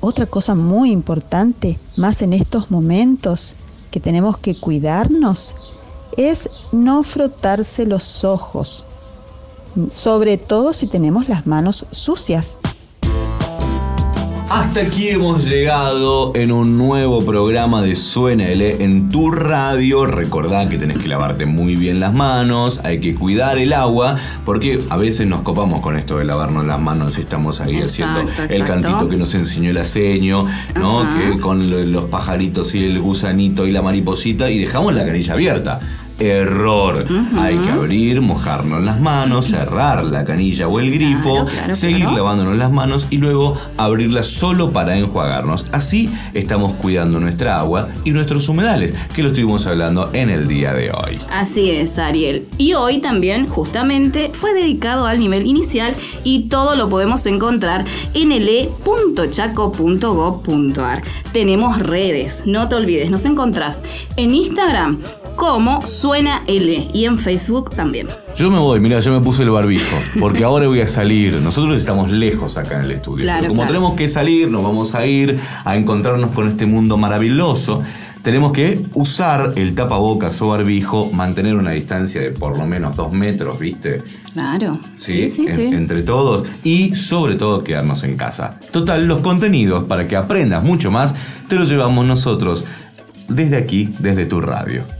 Otra 0.00 0.26
cosa 0.26 0.54
muy 0.54 0.92
importante, 0.92 1.78
más 1.96 2.22
en 2.22 2.32
estos 2.32 2.70
momentos 2.70 3.56
que 3.90 3.98
tenemos 3.98 4.38
que 4.38 4.58
cuidarnos, 4.58 5.56
es 6.16 6.48
no 6.70 7.02
frotarse 7.02 7.86
los 7.86 8.24
ojos, 8.24 8.84
sobre 9.90 10.38
todo 10.38 10.72
si 10.72 10.86
tenemos 10.86 11.28
las 11.28 11.44
manos 11.44 11.86
sucias. 11.90 12.58
Hasta 14.66 14.80
aquí 14.88 15.08
hemos 15.08 15.46
llegado 15.48 16.32
en 16.34 16.50
un 16.52 16.76
nuevo 16.76 17.24
programa 17.24 17.82
de 17.82 17.94
Suena 17.94 18.48
L 18.48 18.82
en 18.84 19.08
tu 19.10 19.30
radio. 19.30 20.06
Recordá 20.06 20.68
que 20.68 20.76
tenés 20.76 20.98
que 20.98 21.08
lavarte 21.08 21.46
muy 21.46 21.76
bien 21.76 22.00
las 22.00 22.12
manos, 22.12 22.80
hay 22.84 22.98
que 23.00 23.14
cuidar 23.14 23.58
el 23.58 23.72
agua, 23.72 24.16
porque 24.44 24.80
a 24.90 24.96
veces 24.96 25.26
nos 25.28 25.42
copamos 25.42 25.80
con 25.80 25.96
esto 25.96 26.18
de 26.18 26.24
lavarnos 26.24 26.66
las 26.66 26.80
manos 26.80 27.16
y 27.16 27.20
estamos 27.22 27.60
ahí 27.60 27.80
haciendo 27.80 28.20
Exacto, 28.20 28.54
el 28.54 28.64
cantito 28.64 29.08
que 29.08 29.16
nos 29.16 29.34
enseñó 29.34 29.70
el 29.70 29.78
aceño, 29.78 30.44
¿no? 30.74 31.00
Ajá. 31.02 31.20
Que 31.32 31.38
con 31.38 31.70
lo- 31.70 31.82
los 31.84 32.04
pajaritos 32.06 32.74
y 32.74 32.84
el 32.84 33.00
gusanito 33.00 33.66
y 33.66 33.70
la 33.70 33.80
mariposita 33.82 34.50
y 34.50 34.58
dejamos 34.58 34.94
la 34.94 35.06
canilla 35.06 35.34
abierta. 35.34 35.80
Error. 36.18 37.06
Hay 37.38 37.56
que 37.58 37.70
abrir, 37.70 38.20
mojarnos 38.20 38.82
las 38.82 39.00
manos, 39.00 39.46
cerrar 39.46 40.04
la 40.04 40.24
canilla 40.24 40.68
o 40.68 40.80
el 40.80 40.90
grifo, 40.90 41.46
claro, 41.46 41.74
seguir 41.74 42.02
claro. 42.02 42.16
lavándonos 42.16 42.56
las 42.56 42.70
manos 42.70 43.06
y 43.10 43.18
luego 43.18 43.58
abrirla 43.76 44.22
solo 44.24 44.72
para 44.72 44.96
enjuagarnos. 44.96 45.66
Así 45.72 46.10
estamos 46.34 46.72
cuidando 46.74 47.20
nuestra 47.20 47.58
agua 47.58 47.88
y 48.04 48.12
nuestros 48.12 48.48
humedales, 48.48 48.94
que 49.14 49.22
lo 49.22 49.28
estuvimos 49.28 49.66
hablando 49.66 50.10
en 50.12 50.30
el 50.30 50.48
día 50.48 50.72
de 50.72 50.90
hoy. 50.90 51.18
Así 51.30 51.70
es, 51.70 51.98
Ariel. 51.98 52.46
Y 52.58 52.74
hoy 52.74 52.98
también, 52.98 53.46
justamente, 53.46 54.30
fue 54.32 54.54
dedicado 54.54 55.06
al 55.06 55.18
nivel 55.20 55.46
inicial 55.46 55.94
y 56.24 56.48
todo 56.48 56.76
lo 56.76 56.88
podemos 56.88 57.26
encontrar 57.26 57.84
en 58.14 58.32
el 58.32 58.48
e.chaco.gov.ar. 58.48 59.26
Tenemos 61.32 61.78
redes, 61.78 62.44
no 62.46 62.68
te 62.68 62.76
olvides, 62.76 63.10
nos 63.10 63.24
encontrás 63.26 63.82
en 64.16 64.34
Instagram 64.34 64.98
como 65.36 65.86
Suena 65.86 66.42
L 66.46 66.88
y 66.92 67.04
en 67.04 67.18
Facebook 67.18 67.70
también. 67.76 68.08
Yo 68.36 68.50
me 68.50 68.58
voy, 68.58 68.80
mira, 68.80 69.00
yo 69.00 69.12
me 69.12 69.20
puse 69.24 69.42
el 69.42 69.50
barbijo, 69.50 69.96
porque 70.20 70.44
ahora 70.44 70.66
voy 70.66 70.80
a 70.80 70.86
salir. 70.86 71.34
Nosotros 71.34 71.78
estamos 71.78 72.10
lejos 72.10 72.56
acá 72.58 72.78
en 72.78 72.86
el 72.86 72.92
estudio. 72.92 73.24
Claro, 73.24 73.40
pero 73.42 73.48
como 73.50 73.62
claro. 73.62 73.72
tenemos 73.74 73.96
que 73.96 74.08
salir, 74.08 74.50
nos 74.50 74.62
vamos 74.62 74.94
a 74.94 75.06
ir 75.06 75.38
a 75.64 75.76
encontrarnos 75.76 76.32
con 76.32 76.48
este 76.48 76.66
mundo 76.66 76.96
maravilloso. 76.96 77.82
Tenemos 78.22 78.50
que 78.52 78.80
usar 78.94 79.52
el 79.54 79.74
tapabocas 79.76 80.42
o 80.42 80.48
barbijo, 80.48 81.10
mantener 81.12 81.54
una 81.54 81.70
distancia 81.70 82.20
de 82.20 82.30
por 82.32 82.58
lo 82.58 82.66
menos 82.66 82.96
dos 82.96 83.12
metros, 83.12 83.58
¿viste? 83.58 84.02
Claro. 84.32 84.78
¿sí? 84.98 85.28
Sí, 85.28 85.28
sí, 85.28 85.46
En- 85.48 85.56
sí. 85.56 85.62
entre 85.66 86.02
todos 86.02 86.46
y 86.64 86.96
sobre 86.96 87.36
todo 87.36 87.62
quedarnos 87.62 88.02
en 88.02 88.16
casa. 88.16 88.58
Total, 88.72 89.06
los 89.06 89.18
contenidos 89.20 89.84
para 89.84 90.08
que 90.08 90.16
aprendas 90.16 90.64
mucho 90.64 90.90
más 90.90 91.14
te 91.48 91.54
los 91.54 91.68
llevamos 91.68 92.04
nosotros 92.06 92.64
desde 93.28 93.56
aquí, 93.56 93.90
desde 94.00 94.26
tu 94.26 94.40
radio. 94.40 94.82